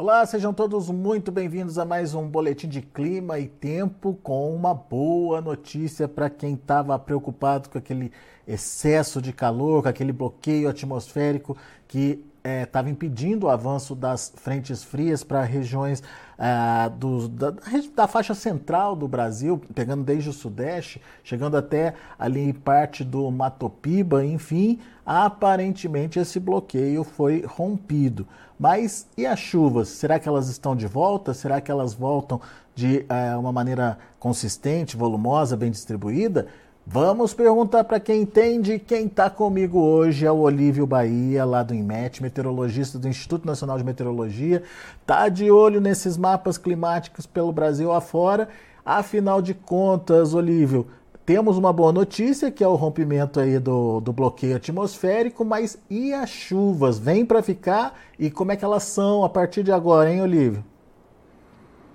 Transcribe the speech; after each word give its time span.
Olá, 0.00 0.24
sejam 0.24 0.50
todos 0.50 0.88
muito 0.88 1.30
bem-vindos 1.30 1.76
a 1.78 1.84
mais 1.84 2.14
um 2.14 2.26
boletim 2.26 2.66
de 2.66 2.80
clima 2.80 3.38
e 3.38 3.46
tempo 3.46 4.18
com 4.22 4.50
uma 4.54 4.72
boa 4.72 5.42
notícia 5.42 6.08
para 6.08 6.30
quem 6.30 6.54
estava 6.54 6.98
preocupado 6.98 7.68
com 7.68 7.76
aquele 7.76 8.10
excesso 8.48 9.20
de 9.20 9.30
calor, 9.30 9.82
com 9.82 9.90
aquele 9.90 10.10
bloqueio 10.10 10.70
atmosférico 10.70 11.54
que 11.86 12.24
estava 12.44 12.88
é, 12.88 12.92
impedindo 12.92 13.46
o 13.46 13.50
avanço 13.50 13.94
das 13.94 14.32
frentes 14.36 14.82
frias 14.82 15.22
para 15.22 15.42
regiões 15.42 16.02
ah, 16.38 16.88
do, 16.88 17.28
da, 17.28 17.52
da, 17.94 18.08
faixa 18.08 18.34
central 18.34 18.96
do 18.96 19.06
Brasil, 19.06 19.60
pegando 19.74 20.02
desde 20.02 20.30
o 20.30 20.32
sudeste, 20.32 21.00
chegando 21.22 21.56
até 21.56 21.94
ali 22.18 22.52
parte 22.52 23.04
do 23.04 23.30
Matopiba, 23.30 24.24
enfim, 24.24 24.78
aparentemente 25.04 26.18
esse 26.18 26.40
bloqueio 26.40 27.04
foi 27.04 27.44
rompido. 27.46 28.26
Mas 28.58 29.06
e 29.16 29.26
as 29.26 29.38
chuvas? 29.38 29.88
Será 29.88 30.18
que 30.18 30.28
elas 30.28 30.48
estão 30.48 30.76
de 30.76 30.86
volta? 30.86 31.34
Será 31.34 31.60
que 31.60 31.70
elas 31.70 31.94
voltam 31.94 32.40
de 32.74 33.04
eh, 33.08 33.36
uma 33.36 33.52
maneira 33.52 33.98
consistente, 34.18 34.96
volumosa, 34.96 35.56
bem 35.56 35.70
distribuída? 35.70 36.46
Vamos 36.92 37.32
perguntar 37.32 37.84
para 37.84 38.00
quem 38.00 38.22
entende. 38.22 38.80
Quem 38.80 39.06
está 39.06 39.30
comigo 39.30 39.78
hoje 39.78 40.26
é 40.26 40.32
o 40.32 40.38
Olívio 40.38 40.84
Bahia, 40.84 41.44
lá 41.44 41.62
do 41.62 41.72
INMET, 41.72 42.20
meteorologista 42.20 42.98
do 42.98 43.06
Instituto 43.06 43.46
Nacional 43.46 43.78
de 43.78 43.84
Meteorologia. 43.84 44.64
Está 45.00 45.28
de 45.28 45.52
olho 45.52 45.80
nesses 45.80 46.16
mapas 46.16 46.58
climáticos 46.58 47.26
pelo 47.26 47.52
Brasil 47.52 47.92
afora. 47.92 48.48
Afinal 48.84 49.40
de 49.40 49.54
contas, 49.54 50.34
Olívio, 50.34 50.88
temos 51.24 51.56
uma 51.56 51.72
boa 51.72 51.92
notícia, 51.92 52.50
que 52.50 52.64
é 52.64 52.66
o 52.66 52.74
rompimento 52.74 53.38
aí 53.38 53.60
do, 53.60 54.00
do 54.00 54.12
bloqueio 54.12 54.56
atmosférico, 54.56 55.44
mas 55.44 55.78
e 55.88 56.12
as 56.12 56.28
chuvas? 56.28 56.98
Vêm 56.98 57.24
para 57.24 57.40
ficar? 57.40 57.96
E 58.18 58.32
como 58.32 58.50
é 58.50 58.56
que 58.56 58.64
elas 58.64 58.82
são 58.82 59.22
a 59.22 59.28
partir 59.28 59.62
de 59.62 59.70
agora, 59.70 60.12
hein, 60.12 60.22
Olívio? 60.22 60.64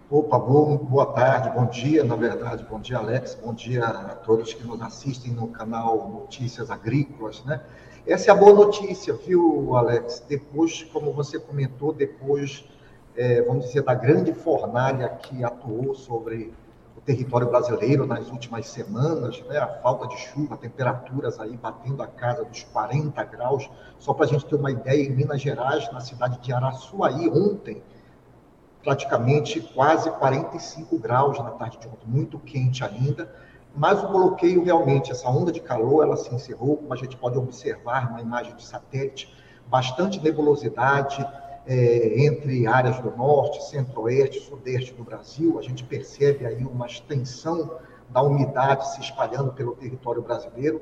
Opa, 0.07 0.37
bom, 0.37 0.77
boa 0.77 1.07
tarde, 1.07 1.49
bom 1.49 1.65
dia, 1.65 2.03
na 2.03 2.15
verdade, 2.15 2.63
bom 2.69 2.79
dia, 2.79 2.99
Alex, 2.99 3.39
bom 3.43 3.55
dia 3.55 3.83
a 3.83 4.13
todos 4.13 4.53
que 4.53 4.63
nos 4.63 4.79
assistem 4.79 5.31
no 5.31 5.47
canal 5.47 6.07
Notícias 6.07 6.69
Agrícolas, 6.69 7.43
né? 7.43 7.59
Essa 8.05 8.29
é 8.29 8.31
a 8.31 8.35
boa 8.35 8.53
notícia, 8.53 9.15
viu, 9.15 9.75
Alex? 9.75 10.23
Depois, 10.29 10.83
como 10.93 11.11
você 11.11 11.39
comentou, 11.39 11.91
depois, 11.91 12.63
é, 13.15 13.41
vamos 13.41 13.65
dizer, 13.65 13.81
da 13.81 13.95
grande 13.95 14.31
fornalha 14.31 15.09
que 15.09 15.43
atuou 15.43 15.95
sobre 15.95 16.53
o 16.95 17.01
território 17.01 17.49
brasileiro 17.49 18.05
nas 18.05 18.29
últimas 18.29 18.67
semanas, 18.67 19.43
né? 19.49 19.57
A 19.57 19.67
falta 19.81 20.07
de 20.07 20.17
chuva, 20.17 20.55
temperaturas 20.55 21.39
aí 21.39 21.57
batendo 21.57 22.03
a 22.03 22.07
casa 22.07 22.45
dos 22.45 22.63
40 22.65 23.23
graus. 23.23 23.67
Só 23.97 24.13
para 24.13 24.25
a 24.25 24.27
gente 24.27 24.45
ter 24.45 24.55
uma 24.55 24.69
ideia, 24.69 25.01
em 25.01 25.09
Minas 25.09 25.41
Gerais, 25.41 25.91
na 25.91 25.99
cidade 25.99 26.39
de 26.41 26.53
Araçuaí, 26.53 27.27
ontem, 27.27 27.81
praticamente 28.85 29.59
quase 29.59 30.11
45 30.11 30.97
graus 30.99 31.39
na 31.39 31.49
tarde 31.51 31.79
de 31.79 31.87
ontem, 31.87 32.05
muito 32.05 32.37
quente 32.37 32.83
ainda, 32.83 33.33
mas 33.75 34.01
o 34.03 34.07
bloqueio 34.07 34.63
realmente, 34.63 35.11
essa 35.11 35.27
onda 35.27 35.51
de 35.51 35.59
calor, 35.59 36.03
ela 36.03 36.15
se 36.15 36.33
encerrou, 36.33 36.77
como 36.77 36.93
a 36.93 36.95
gente 36.95 37.17
pode 37.17 37.37
observar 37.37 38.13
na 38.13 38.21
imagem 38.21 38.55
de 38.55 38.63
satélite, 38.63 39.35
bastante 39.67 40.23
nebulosidade 40.23 41.27
é, 41.65 42.25
entre 42.25 42.67
áreas 42.67 42.99
do 42.99 43.09
norte, 43.17 43.63
centro-oeste, 43.65 44.39
sudeste 44.41 44.93
do 44.93 45.03
Brasil, 45.03 45.57
a 45.57 45.63
gente 45.63 45.83
percebe 45.83 46.45
aí 46.45 46.63
uma 46.63 46.85
extensão 46.85 47.71
da 48.07 48.21
umidade 48.21 48.93
se 48.93 49.01
espalhando 49.01 49.51
pelo 49.51 49.75
território 49.75 50.21
brasileiro, 50.21 50.79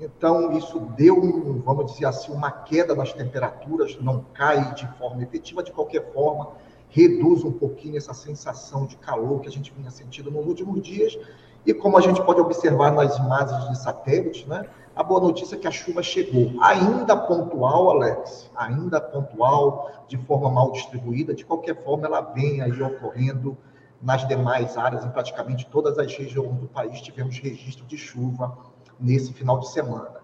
então, 0.00 0.56
isso 0.56 0.80
deu, 0.96 1.62
vamos 1.62 1.92
dizer 1.92 2.06
assim, 2.06 2.32
uma 2.32 2.50
queda 2.50 2.94
das 2.94 3.12
temperaturas, 3.12 3.98
não 4.00 4.24
cai 4.32 4.72
de 4.72 4.86
forma 4.96 5.22
efetiva, 5.22 5.62
de 5.62 5.70
qualquer 5.72 6.10
forma, 6.14 6.52
reduz 6.90 7.44
um 7.44 7.52
pouquinho 7.52 7.96
essa 7.96 8.12
sensação 8.12 8.84
de 8.84 8.96
calor 8.96 9.40
que 9.40 9.48
a 9.48 9.50
gente 9.50 9.72
vinha 9.72 9.90
sentindo 9.90 10.30
nos 10.30 10.46
últimos 10.46 10.82
dias. 10.82 11.18
E 11.64 11.72
como 11.72 11.96
a 11.96 12.00
gente 12.00 12.22
pode 12.22 12.40
observar 12.40 12.92
nas 12.92 13.16
imagens 13.18 13.68
de 13.68 13.78
satélite, 13.78 14.48
né, 14.48 14.66
a 14.94 15.02
boa 15.02 15.20
notícia 15.20 15.54
é 15.54 15.58
que 15.58 15.68
a 15.68 15.70
chuva 15.70 16.02
chegou. 16.02 16.60
Ainda 16.62 17.16
pontual, 17.16 17.90
Alex, 17.90 18.50
ainda 18.56 19.00
pontual, 19.00 20.04
de 20.08 20.18
forma 20.18 20.50
mal 20.50 20.72
distribuída, 20.72 21.34
de 21.34 21.44
qualquer 21.44 21.82
forma, 21.82 22.06
ela 22.06 22.20
vem 22.20 22.60
aí 22.60 22.82
ocorrendo 22.82 23.56
nas 24.02 24.26
demais 24.26 24.76
áreas, 24.76 25.04
em 25.04 25.10
praticamente 25.10 25.66
todas 25.66 25.98
as 25.98 26.14
regiões 26.14 26.58
do 26.58 26.66
país, 26.66 27.00
tivemos 27.00 27.38
registro 27.38 27.84
de 27.86 27.96
chuva 27.98 28.56
nesse 28.98 29.32
final 29.32 29.60
de 29.60 29.70
semana. 29.70 30.20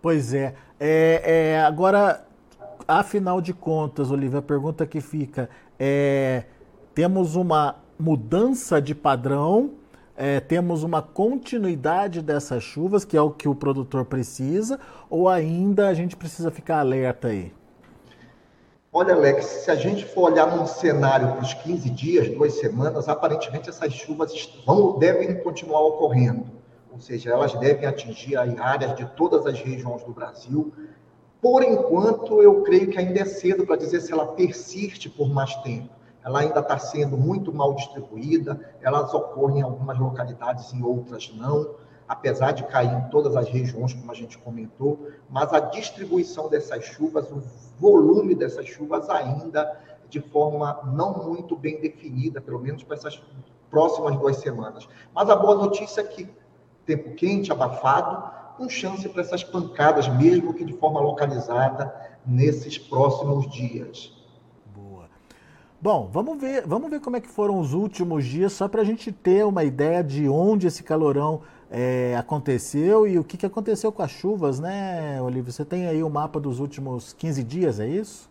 Pois 0.00 0.32
é. 0.32 0.54
é, 0.78 1.54
é 1.54 1.64
agora, 1.64 2.25
afinal 2.86 3.40
de 3.40 3.52
contas, 3.52 4.10
Olivia, 4.10 4.38
a 4.38 4.42
pergunta 4.42 4.86
que 4.86 5.00
fica 5.00 5.48
é: 5.78 6.44
temos 6.94 7.36
uma 7.36 7.76
mudança 7.98 8.80
de 8.80 8.94
padrão, 8.94 9.72
é, 10.16 10.40
temos 10.40 10.82
uma 10.82 11.02
continuidade 11.02 12.22
dessas 12.22 12.62
chuvas, 12.62 13.04
que 13.04 13.16
é 13.16 13.20
o 13.20 13.30
que 13.30 13.48
o 13.48 13.54
produtor 13.54 14.04
precisa, 14.04 14.78
ou 15.10 15.28
ainda 15.28 15.88
a 15.88 15.94
gente 15.94 16.16
precisa 16.16 16.50
ficar 16.50 16.80
alerta 16.80 17.28
aí? 17.28 17.52
Olha, 18.92 19.12
Alex, 19.12 19.44
se 19.44 19.70
a 19.70 19.74
gente 19.74 20.06
for 20.06 20.32
olhar 20.32 20.56
num 20.56 20.66
cenário 20.66 21.32
para 21.32 21.42
os 21.42 21.52
15 21.52 21.90
dias, 21.90 22.28
duas 22.28 22.54
semanas, 22.54 23.10
aparentemente 23.10 23.68
essas 23.68 23.92
chuvas 23.92 24.32
vão, 24.64 24.98
devem 24.98 25.38
continuar 25.42 25.82
ocorrendo. 25.82 26.46
Ou 26.90 26.98
seja, 26.98 27.30
elas 27.30 27.52
devem 27.52 27.84
atingir 27.84 28.38
áreas 28.38 28.96
de 28.96 29.04
todas 29.10 29.44
as 29.44 29.60
regiões 29.60 30.02
do 30.02 30.12
Brasil, 30.12 30.72
por 31.46 31.62
enquanto, 31.62 32.42
eu 32.42 32.64
creio 32.64 32.90
que 32.90 32.98
ainda 32.98 33.20
é 33.20 33.24
cedo 33.24 33.64
para 33.64 33.76
dizer 33.76 34.00
se 34.00 34.12
ela 34.12 34.26
persiste 34.26 35.08
por 35.08 35.32
mais 35.32 35.54
tempo. 35.58 35.88
Ela 36.24 36.40
ainda 36.40 36.58
está 36.58 36.76
sendo 36.76 37.16
muito 37.16 37.54
mal 37.54 37.72
distribuída, 37.74 38.74
elas 38.82 39.14
ocorrem 39.14 39.60
em 39.60 39.62
algumas 39.62 39.96
localidades, 39.96 40.72
em 40.72 40.82
outras 40.82 41.32
não, 41.36 41.76
apesar 42.08 42.50
de 42.50 42.64
cair 42.64 42.92
em 42.92 43.10
todas 43.10 43.36
as 43.36 43.48
regiões, 43.48 43.94
como 43.94 44.10
a 44.10 44.14
gente 44.14 44.36
comentou, 44.38 45.06
mas 45.30 45.52
a 45.52 45.60
distribuição 45.60 46.48
dessas 46.48 46.84
chuvas, 46.84 47.30
o 47.30 47.40
volume 47.78 48.34
dessas 48.34 48.66
chuvas 48.66 49.08
ainda 49.08 49.80
de 50.10 50.18
forma 50.18 50.80
não 50.96 51.28
muito 51.28 51.54
bem 51.54 51.80
definida, 51.80 52.40
pelo 52.40 52.58
menos 52.58 52.82
para 52.82 52.96
essas 52.96 53.22
próximas 53.70 54.18
duas 54.18 54.38
semanas. 54.38 54.88
Mas 55.14 55.30
a 55.30 55.36
boa 55.36 55.54
notícia 55.54 56.00
é 56.00 56.04
que 56.04 56.28
tempo 56.84 57.14
quente, 57.14 57.52
abafado, 57.52 58.34
com 58.56 58.68
chance 58.68 59.08
para 59.08 59.22
essas 59.22 59.44
pancadas, 59.44 60.08
mesmo 60.08 60.54
que 60.54 60.64
de 60.64 60.72
forma 60.72 61.00
localizada, 61.00 61.94
nesses 62.26 62.78
próximos 62.78 63.48
dias. 63.50 64.12
Boa. 64.74 65.04
Bom, 65.80 66.08
vamos 66.12 66.40
ver, 66.40 66.66
vamos 66.66 66.90
ver 66.90 67.00
como 67.00 67.16
é 67.16 67.20
que 67.20 67.28
foram 67.28 67.60
os 67.60 67.72
últimos 67.72 68.24
dias, 68.24 68.52
só 68.52 68.66
para 68.66 68.82
a 68.82 68.84
gente 68.84 69.12
ter 69.12 69.44
uma 69.44 69.62
ideia 69.62 70.02
de 70.02 70.28
onde 70.28 70.66
esse 70.66 70.82
calorão 70.82 71.42
é, 71.70 72.16
aconteceu 72.16 73.06
e 73.06 73.18
o 73.18 73.24
que, 73.24 73.36
que 73.36 73.46
aconteceu 73.46 73.92
com 73.92 74.02
as 74.02 74.10
chuvas, 74.10 74.58
né, 74.58 75.20
Olívio? 75.20 75.52
Você 75.52 75.64
tem 75.64 75.86
aí 75.86 76.02
o 76.02 76.10
mapa 76.10 76.40
dos 76.40 76.58
últimos 76.58 77.12
15 77.12 77.42
dias, 77.42 77.80
é 77.80 77.86
isso? 77.86 78.28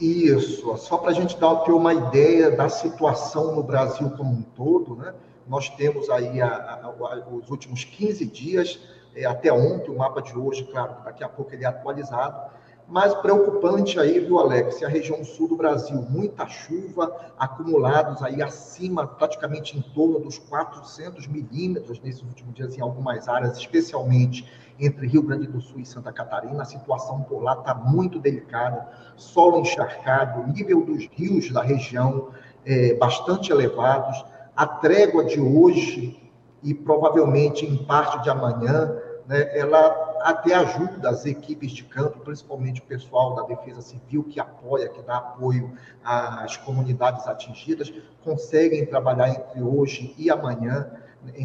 Isso, 0.00 0.76
só 0.76 0.96
para 0.96 1.10
a 1.10 1.14
gente 1.14 1.36
dar, 1.38 1.56
ter 1.56 1.72
uma 1.72 1.92
ideia 1.92 2.52
da 2.52 2.68
situação 2.68 3.56
no 3.56 3.64
Brasil 3.64 4.10
como 4.10 4.30
um 4.30 4.42
todo, 4.42 4.94
né? 4.94 5.12
Nós 5.48 5.68
temos 5.70 6.08
aí 6.10 6.40
a, 6.40 6.48
a, 6.48 6.86
a, 6.86 7.28
os 7.32 7.50
últimos 7.50 7.82
15 7.82 8.24
dias, 8.26 8.78
é, 9.18 9.26
até 9.26 9.52
ontem, 9.52 9.90
o 9.90 9.98
mapa 9.98 10.22
de 10.22 10.36
hoje, 10.38 10.64
claro, 10.64 10.96
daqui 11.04 11.24
a 11.24 11.28
pouco 11.28 11.52
ele 11.52 11.64
é 11.64 11.66
atualizado, 11.66 12.50
mas 12.86 13.12
preocupante 13.16 14.00
aí, 14.00 14.18
viu, 14.18 14.38
Alex? 14.38 14.82
A 14.82 14.88
região 14.88 15.22
sul 15.22 15.48
do 15.48 15.56
Brasil, 15.56 16.00
muita 16.08 16.46
chuva, 16.46 17.14
acumulados 17.38 18.22
aí 18.22 18.40
acima, 18.40 19.06
praticamente 19.06 19.76
em 19.76 19.82
torno 19.82 20.18
dos 20.20 20.38
400 20.38 21.26
milímetros 21.26 22.00
nesses 22.00 22.22
últimos 22.22 22.54
dias 22.54 22.78
em 22.78 22.80
algumas 22.80 23.28
áreas, 23.28 23.58
especialmente 23.58 24.50
entre 24.80 25.06
Rio 25.06 25.22
Grande 25.22 25.46
do 25.48 25.60
Sul 25.60 25.80
e 25.80 25.84
Santa 25.84 26.10
Catarina. 26.12 26.62
A 26.62 26.64
situação 26.64 27.20
por 27.22 27.42
lá 27.42 27.54
está 27.58 27.74
muito 27.74 28.18
delicada, 28.18 28.88
solo 29.16 29.58
encharcado, 29.58 30.50
nível 30.50 30.80
dos 30.82 31.06
rios 31.12 31.52
da 31.52 31.62
região 31.62 32.28
é, 32.64 32.94
bastante 32.94 33.52
elevados. 33.52 34.24
A 34.56 34.66
trégua 34.66 35.24
de 35.26 35.38
hoje 35.38 36.28
e 36.62 36.74
provavelmente 36.74 37.64
em 37.66 37.76
parte 37.76 38.22
de 38.22 38.30
amanhã, 38.30 38.96
né, 39.28 39.56
ela 39.56 40.16
até 40.22 40.54
ajuda 40.54 41.10
as 41.10 41.26
equipes 41.26 41.70
de 41.72 41.84
campo, 41.84 42.20
principalmente 42.20 42.80
o 42.80 42.84
pessoal 42.84 43.34
da 43.34 43.42
Defesa 43.42 43.82
Civil, 43.82 44.24
que 44.24 44.40
apoia, 44.40 44.88
que 44.88 45.02
dá 45.02 45.18
apoio 45.18 45.74
às 46.02 46.56
comunidades 46.56 47.26
atingidas, 47.26 47.92
conseguem 48.24 48.86
trabalhar 48.86 49.28
entre 49.28 49.62
hoje 49.62 50.14
e 50.16 50.30
amanhã 50.30 50.90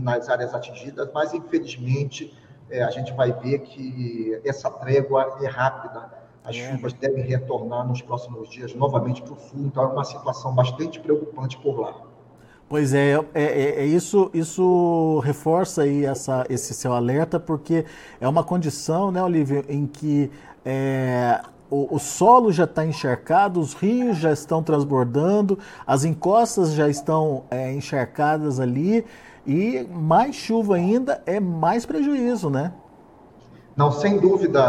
nas 0.02 0.30
áreas 0.30 0.54
atingidas, 0.56 1.10
mas 1.14 1.34
infelizmente 1.34 2.34
é, 2.70 2.82
a 2.82 2.90
gente 2.90 3.12
vai 3.14 3.34
ver 3.34 3.60
que 3.60 4.40
essa 4.46 4.72
trégua 4.72 5.40
é 5.42 5.48
rápida. 5.48 6.24
As 6.42 6.56
é. 6.56 6.72
chuvas 6.72 6.94
devem 6.94 7.24
retornar 7.24 7.86
nos 7.86 8.02
próximos 8.02 8.50
dias 8.50 8.74
novamente 8.74 9.22
para 9.22 9.34
o 9.34 9.38
sul, 9.38 9.66
então 9.66 9.84
é 9.84 9.88
uma 9.88 10.06
situação 10.06 10.56
bastante 10.56 11.02
preocupante 11.02 11.58
por 11.58 11.80
lá. 11.80 12.02
Pois 12.74 12.92
é, 12.92 13.12
é, 13.36 13.44
é, 13.44 13.82
é, 13.82 13.86
isso, 13.86 14.32
isso 14.34 15.20
reforça 15.24 15.84
aí 15.84 16.06
essa, 16.06 16.44
esse 16.50 16.74
seu 16.74 16.92
alerta, 16.92 17.40
porque 17.40 17.86
é 18.20 18.28
uma 18.28 18.44
condição, 18.44 19.12
né, 19.12 19.22
Olívio, 19.22 19.64
em 19.70 19.86
que 19.86 20.32
é, 20.66 21.40
o, 21.70 21.98
o, 21.98 22.00
solo 22.00 22.52
já 22.52 22.64
está 22.64 22.84
encharcado, 22.84 23.60
os 23.60 23.76
rios 23.76 24.18
já 24.18 24.32
estão 24.32 24.64
transbordando, 24.64 25.60
as 25.86 26.04
encostas 26.04 26.74
já 26.74 26.90
estão 26.90 27.44
é, 27.52 27.72
encharcadas 27.72 28.60
ali, 28.60 29.06
e 29.46 29.88
mais 29.92 30.36
chuva 30.36 30.74
ainda 30.74 31.22
é 31.28 31.40
mais 31.40 31.86
prejuízo, 31.86 32.50
né? 32.50 32.74
Não, 33.78 33.92
sem 33.92 34.18
dúvida, 34.18 34.64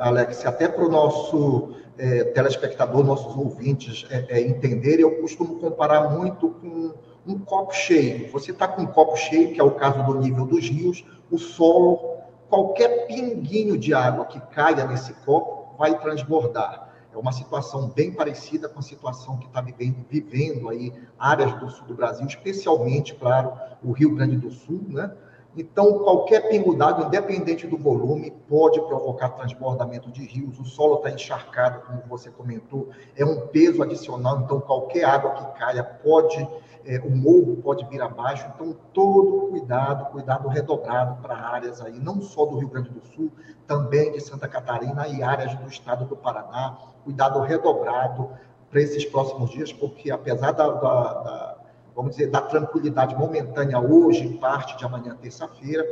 Alex, 0.00 0.44
até 0.44 0.68
para 0.68 0.84
o 0.84 0.90
nosso 0.90 1.70
é, 1.96 2.24
telespectador, 2.24 3.02
nossos 3.02 3.34
ouvintes 3.34 4.06
é, 4.10 4.26
é, 4.28 4.46
entenderem, 4.46 5.00
eu 5.00 5.22
costumo 5.22 5.58
comparar 5.58 6.10
muito 6.10 6.50
com 6.50 7.07
um 7.28 7.38
copo 7.38 7.74
cheio. 7.74 8.32
Você 8.32 8.50
está 8.52 8.66
com 8.66 8.82
um 8.82 8.86
copo 8.86 9.16
cheio, 9.16 9.52
que 9.52 9.60
é 9.60 9.64
o 9.64 9.72
caso 9.72 10.02
do 10.02 10.14
nível 10.18 10.46
dos 10.46 10.66
rios, 10.66 11.04
o 11.30 11.36
solo, 11.36 12.18
qualquer 12.48 13.06
pinguinho 13.06 13.76
de 13.76 13.92
água 13.92 14.24
que 14.24 14.40
caia 14.40 14.86
nesse 14.86 15.12
copo 15.24 15.76
vai 15.76 15.98
transbordar. 15.98 16.88
É 17.12 17.18
uma 17.18 17.32
situação 17.32 17.88
bem 17.88 18.12
parecida 18.12 18.68
com 18.68 18.78
a 18.78 18.82
situação 18.82 19.36
que 19.36 19.46
está 19.46 19.60
vivendo, 19.60 19.96
vivendo 20.08 20.68
aí 20.68 20.92
áreas 21.18 21.52
do 21.60 21.68
sul 21.68 21.86
do 21.86 21.94
Brasil, 21.94 22.26
especialmente, 22.26 23.14
claro, 23.14 23.52
o 23.82 23.92
Rio 23.92 24.14
Grande 24.14 24.36
do 24.36 24.50
Sul, 24.50 24.80
né? 24.88 25.12
Então, 25.56 25.98
qualquer 25.98 26.48
pingo 26.48 26.76
d'água, 26.76 27.06
independente 27.06 27.66
do 27.66 27.76
volume, 27.76 28.30
pode 28.48 28.80
provocar 28.82 29.30
transbordamento 29.30 30.10
de 30.10 30.24
rios. 30.24 30.58
O 30.60 30.64
solo 30.64 30.96
está 30.96 31.10
encharcado, 31.10 31.80
como 31.80 32.02
você 32.08 32.30
comentou, 32.30 32.90
é 33.16 33.24
um 33.24 33.48
peso 33.48 33.82
adicional, 33.82 34.40
então 34.40 34.60
qualquer 34.60 35.04
água 35.04 35.32
que 35.32 35.58
caia 35.58 35.82
pode 35.82 36.46
é, 36.88 36.98
o 37.00 37.10
morro 37.14 37.56
pode 37.56 37.84
vir 37.84 38.00
abaixo, 38.00 38.50
então 38.54 38.74
todo 38.94 39.48
cuidado, 39.50 40.06
cuidado 40.06 40.48
redobrado 40.48 41.20
para 41.20 41.36
áreas 41.36 41.82
aí, 41.82 41.98
não 41.98 42.22
só 42.22 42.46
do 42.46 42.56
Rio 42.56 42.68
Grande 42.68 42.88
do 42.88 43.04
Sul, 43.14 43.30
também 43.66 44.10
de 44.10 44.20
Santa 44.22 44.48
Catarina 44.48 45.06
e 45.06 45.22
áreas 45.22 45.54
do 45.56 45.68
estado 45.68 46.06
do 46.06 46.16
Paraná, 46.16 46.78
cuidado 47.04 47.40
redobrado 47.40 48.30
para 48.70 48.80
esses 48.80 49.04
próximos 49.04 49.50
dias, 49.50 49.70
porque 49.70 50.10
apesar 50.10 50.52
da, 50.52 50.66
da, 50.66 51.12
da, 51.12 51.58
vamos 51.94 52.12
dizer, 52.12 52.30
da 52.30 52.40
tranquilidade 52.40 53.14
momentânea 53.14 53.78
hoje, 53.78 54.38
parte 54.38 54.78
de 54.78 54.84
amanhã, 54.86 55.14
terça-feira, 55.20 55.84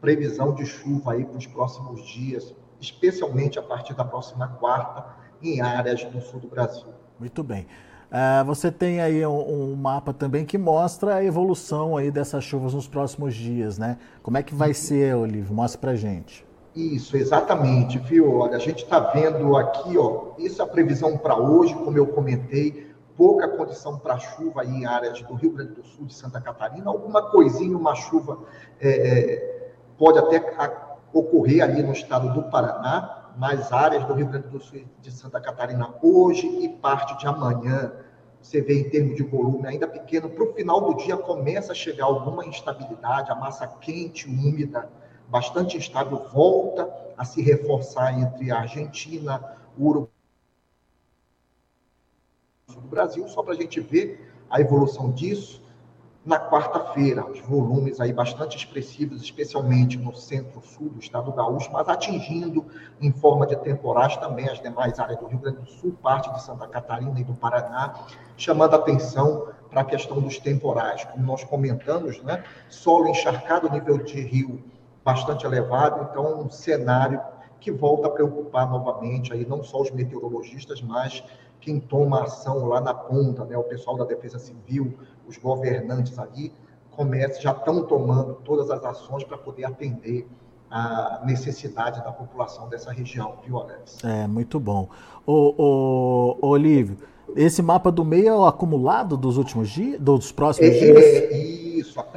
previsão 0.00 0.54
de 0.54 0.64
chuva 0.64 1.14
aí 1.14 1.24
para 1.24 1.36
os 1.36 1.46
próximos 1.48 2.06
dias, 2.06 2.54
especialmente 2.80 3.58
a 3.58 3.62
partir 3.62 3.92
da 3.92 4.04
próxima 4.04 4.46
quarta, 4.46 5.04
em 5.42 5.60
áreas 5.60 6.04
do 6.04 6.20
sul 6.20 6.38
do 6.38 6.46
Brasil. 6.46 6.94
Muito 7.18 7.42
bem. 7.42 7.66
Uh, 8.10 8.42
você 8.46 8.72
tem 8.72 9.00
aí 9.02 9.24
um, 9.26 9.72
um, 9.72 9.76
mapa 9.76 10.14
também 10.14 10.44
que 10.44 10.56
mostra 10.56 11.16
a 11.16 11.24
evolução 11.24 11.94
aí 11.94 12.10
dessas 12.10 12.42
chuvas 12.42 12.72
nos 12.72 12.88
próximos 12.88 13.34
dias, 13.34 13.76
né? 13.76 13.98
Como 14.22 14.38
é 14.38 14.42
que 14.42 14.54
vai 14.54 14.72
ser, 14.72 15.14
Olívio? 15.14 15.54
Mostra 15.54 15.78
pra 15.78 15.94
gente. 15.94 16.46
Isso, 16.74 17.16
exatamente, 17.18 17.98
viu? 17.98 18.38
Olha, 18.38 18.56
a 18.56 18.60
gente 18.60 18.84
está 18.84 18.98
vendo 18.98 19.56
aqui, 19.56 19.98
ó, 19.98 20.32
isso 20.38 20.62
é 20.62 20.64
a 20.64 20.68
previsão 20.68 21.18
para 21.18 21.36
hoje, 21.36 21.74
como 21.74 21.98
eu 21.98 22.06
comentei, 22.06 22.88
pouca 23.14 23.48
condição 23.48 23.98
para 23.98 24.18
chuva 24.18 24.62
aí 24.62 24.68
em 24.68 24.86
áreas 24.86 25.20
do 25.20 25.34
Rio 25.34 25.50
Grande 25.50 25.72
do 25.72 25.84
Sul, 25.84 26.06
de 26.06 26.14
Santa 26.14 26.40
Catarina, 26.40 26.88
alguma 26.88 27.30
coisinha, 27.30 27.76
uma 27.76 27.94
chuva 27.94 28.38
é, 28.80 28.88
é 28.88 29.58
pode 29.98 30.18
até 30.18 30.40
ocorrer 31.12 31.62
ali 31.62 31.82
no 31.82 31.92
estado 31.92 32.32
do 32.32 32.44
Paraná, 32.44 33.17
nas 33.38 33.72
áreas 33.72 34.04
do 34.04 34.14
Rio 34.14 34.26
Grande 34.26 34.48
do 34.48 34.60
Sul 34.60 34.84
de 35.00 35.12
Santa 35.12 35.40
Catarina 35.40 35.94
hoje 36.02 36.46
e 36.46 36.68
parte 36.68 37.16
de 37.18 37.26
amanhã. 37.26 37.92
Você 38.42 38.60
vê 38.60 38.80
em 38.80 38.90
termos 38.90 39.16
de 39.16 39.22
volume 39.22 39.66
ainda 39.66 39.86
pequeno, 39.86 40.28
para 40.28 40.44
o 40.44 40.52
final 40.54 40.80
do 40.80 40.94
dia 40.96 41.16
começa 41.16 41.72
a 41.72 41.74
chegar 41.74 42.06
alguma 42.06 42.44
instabilidade, 42.44 43.30
a 43.30 43.34
massa 43.34 43.66
quente, 43.66 44.28
úmida, 44.28 44.88
bastante 45.28 45.76
instável, 45.76 46.26
volta 46.32 46.88
a 47.16 47.24
se 47.24 47.40
reforçar 47.42 48.18
entre 48.18 48.50
a 48.50 48.60
Argentina, 48.60 49.56
o 49.76 49.88
Uruguai 49.88 50.10
o 52.76 52.80
Brasil, 52.82 53.26
só 53.28 53.42
para 53.42 53.54
a 53.54 53.56
gente 53.56 53.80
ver 53.80 54.32
a 54.50 54.60
evolução 54.60 55.10
disso 55.10 55.62
na 56.28 56.38
quarta-feira, 56.38 57.24
os 57.24 57.40
volumes 57.40 57.98
aí 58.02 58.12
bastante 58.12 58.54
expressivos, 58.54 59.22
especialmente 59.22 59.96
no 59.96 60.14
centro-sul 60.14 60.90
do 60.90 61.00
estado 61.00 61.32
gaúcho, 61.32 61.70
mas 61.72 61.88
atingindo 61.88 62.66
em 63.00 63.10
forma 63.10 63.46
de 63.46 63.56
temporais 63.56 64.14
também 64.18 64.46
as 64.46 64.60
demais 64.60 64.98
áreas 64.98 65.18
do 65.18 65.26
Rio 65.26 65.38
Grande 65.38 65.60
do 65.60 65.66
Sul, 65.66 65.96
parte 66.02 66.30
de 66.34 66.42
Santa 66.42 66.68
Catarina 66.68 67.18
e 67.18 67.24
do 67.24 67.32
Paraná, 67.32 67.94
chamando 68.36 68.76
atenção 68.76 69.48
para 69.70 69.80
a 69.80 69.84
questão 69.84 70.20
dos 70.20 70.38
temporais. 70.38 71.02
Como 71.06 71.24
nós 71.24 71.44
comentamos, 71.44 72.22
né? 72.22 72.44
solo 72.68 73.08
encharcado, 73.08 73.70
nível 73.70 73.96
de 73.96 74.20
rio 74.20 74.62
bastante 75.02 75.46
elevado, 75.46 76.10
então 76.10 76.42
um 76.42 76.50
cenário 76.50 77.22
que 77.58 77.72
volta 77.72 78.06
a 78.06 78.10
preocupar 78.10 78.68
novamente 78.68 79.32
aí 79.32 79.46
não 79.46 79.62
só 79.62 79.80
os 79.80 79.90
meteorologistas, 79.90 80.82
mas 80.82 81.24
quem 81.68 81.78
toma 81.78 82.22
ação 82.22 82.64
lá 82.64 82.80
na 82.80 82.94
ponta, 82.94 83.44
né, 83.44 83.54
o 83.58 83.62
pessoal 83.62 83.94
da 83.98 84.06
Defesa 84.06 84.38
Civil, 84.38 84.94
os 85.26 85.36
governantes 85.36 86.18
ali, 86.18 86.50
começam, 86.92 87.42
já 87.42 87.52
estão 87.52 87.84
tomando 87.84 88.36
todas 88.42 88.70
as 88.70 88.82
ações 88.82 89.22
para 89.22 89.36
poder 89.36 89.66
atender 89.66 90.26
a 90.70 91.20
necessidade 91.26 92.02
da 92.02 92.10
população 92.10 92.70
dessa 92.70 92.90
região, 92.90 93.34
viu, 93.44 93.58
Alex? 93.58 93.98
É, 94.02 94.26
muito 94.26 94.58
bom. 94.58 94.88
Ô 95.26 96.38
Olívio, 96.40 96.96
esse 97.36 97.60
mapa 97.60 97.92
do 97.92 98.02
meio 98.02 98.28
é 98.28 98.34
o 98.34 98.46
acumulado 98.46 99.14
dos 99.14 99.36
últimos 99.36 99.68
dias, 99.68 100.00
dos 100.00 100.32
próximos 100.32 100.70
é, 100.70 100.78
dias? 100.78 101.04
É, 101.04 101.36
isso, 101.36 101.44
a 101.44 101.47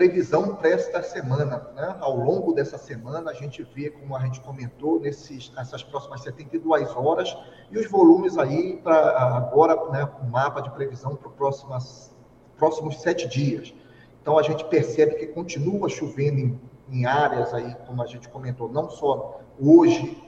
previsão 0.01 0.55
para 0.55 0.69
esta 0.69 1.03
semana, 1.03 1.69
né? 1.75 1.95
Ao 1.99 2.15
longo 2.15 2.53
dessa 2.53 2.75
semana, 2.75 3.29
a 3.29 3.33
gente 3.35 3.61
vê, 3.61 3.91
como 3.91 4.15
a 4.15 4.19
gente 4.21 4.41
comentou, 4.41 4.99
nesses, 4.99 5.51
nessas 5.51 5.83
próximas 5.83 6.21
72 6.21 6.89
horas, 6.95 7.37
e 7.69 7.77
os 7.77 7.85
volumes 7.87 8.35
aí 8.35 8.77
para 8.77 8.95
agora, 9.37 9.75
né, 9.91 10.09
o 10.19 10.25
mapa 10.25 10.59
de 10.59 10.71
previsão 10.71 11.15
para 11.15 11.29
os 11.29 11.35
próximos, 11.35 12.11
próximos 12.57 12.99
sete 12.99 13.27
dias. 13.27 13.75
Então 14.19 14.39
a 14.39 14.41
gente 14.41 14.65
percebe 14.65 15.13
que 15.15 15.27
continua 15.27 15.87
chovendo 15.87 16.39
em, 16.39 16.59
em 16.89 17.05
áreas 17.05 17.53
aí, 17.53 17.75
como 17.85 18.01
a 18.01 18.07
gente 18.07 18.27
comentou, 18.27 18.71
não 18.71 18.89
só 18.89 19.39
hoje, 19.59 20.19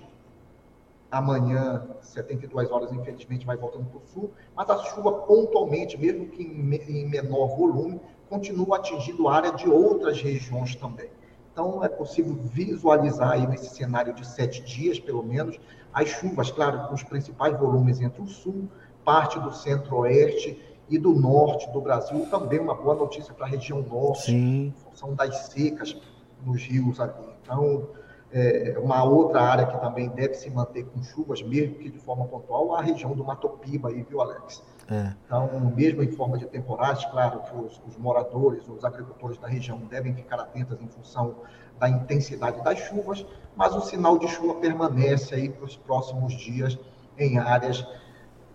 amanhã, 1.10 1.88
72 2.00 2.70
horas, 2.70 2.92
infelizmente, 2.92 3.44
vai 3.44 3.58
voltando 3.58 3.86
para 3.86 3.98
o 3.98 4.06
sul, 4.06 4.32
mas 4.56 4.70
a 4.70 4.78
chuva 4.84 5.12
pontualmente, 5.22 6.00
mesmo 6.00 6.28
que 6.28 6.44
em, 6.44 6.76
em 6.76 7.10
menor 7.10 7.56
volume, 7.56 8.00
continua 8.34 8.78
atingindo 8.78 9.28
área 9.28 9.52
de 9.52 9.70
outras 9.70 10.20
regiões 10.20 10.76
também. 10.76 11.10
Então, 11.52 11.84
é 11.84 11.88
possível 11.88 12.34
visualizar 12.34 13.30
aí 13.30 13.46
nesse 13.46 13.76
cenário 13.76 14.12
de 14.12 14.26
sete 14.26 14.64
dias, 14.64 15.00
pelo 15.00 15.22
menos, 15.22 15.60
as 15.94 16.10
chuvas, 16.10 16.50
claro, 16.50 16.88
com 16.88 16.96
os 16.96 17.04
principais 17.04 17.56
volumes 17.60 18.02
entre 18.02 18.24
o 18.24 18.28
sul, 18.28 18.68
parte 19.06 19.40
do 19.40 19.54
centro-oeste 19.54 20.60
e 20.90 20.98
do 20.98 21.14
norte 21.14 21.72
do 21.72 21.80
Brasil. 21.80 22.26
Também 22.32 22.60
uma 22.60 22.74
boa 22.74 22.96
notícia 22.96 23.32
para 23.36 23.46
a 23.46 23.50
região 23.50 23.84
norte, 23.84 24.24
Sim. 24.24 24.66
em 24.66 24.74
função 24.84 25.14
das 25.14 25.50
secas 25.50 25.96
nos 26.44 26.64
rios 26.64 27.00
ali. 27.00 27.14
Então, 27.44 27.88
é, 28.34 28.76
uma 28.80 29.04
outra 29.04 29.42
área 29.42 29.68
que 29.68 29.80
também 29.80 30.10
deve 30.10 30.34
se 30.34 30.50
manter 30.50 30.86
com 30.86 31.04
chuvas, 31.04 31.42
mesmo 31.44 31.76
que 31.76 31.90
de 31.90 32.00
forma 32.00 32.26
pontual, 32.26 32.76
a 32.76 32.82
região 32.82 33.14
do 33.14 33.24
Matopiba, 33.24 33.90
aí, 33.90 34.02
viu, 34.02 34.20
Alex? 34.22 34.64
É. 34.90 35.14
Então, 35.26 35.72
mesmo 35.76 36.02
em 36.02 36.12
forma 36.12 36.38
de 36.38 36.46
temporais, 36.48 37.06
claro 37.06 37.42
que 37.42 37.56
os, 37.56 37.80
os, 37.88 37.98
moradores, 37.98 38.68
os 38.68 38.84
agricultores 38.84 39.38
da 39.38 39.48
região 39.48 39.78
devem 39.90 40.14
ficar 40.16 40.40
atentos 40.40 40.82
em 40.82 40.88
função 40.88 41.36
da 41.80 41.88
intensidade 41.88 42.62
das 42.64 42.80
chuvas, 42.80 43.26
mas 43.56 43.76
o 43.76 43.82
sinal 43.82 44.18
de 44.18 44.28
chuva 44.28 44.56
permanece 44.56 45.36
aí 45.36 45.50
para 45.50 45.66
os 45.66 45.78
próximos 45.78 46.34
dias 46.34 46.78
em 47.18 47.38
áreas 47.38 47.86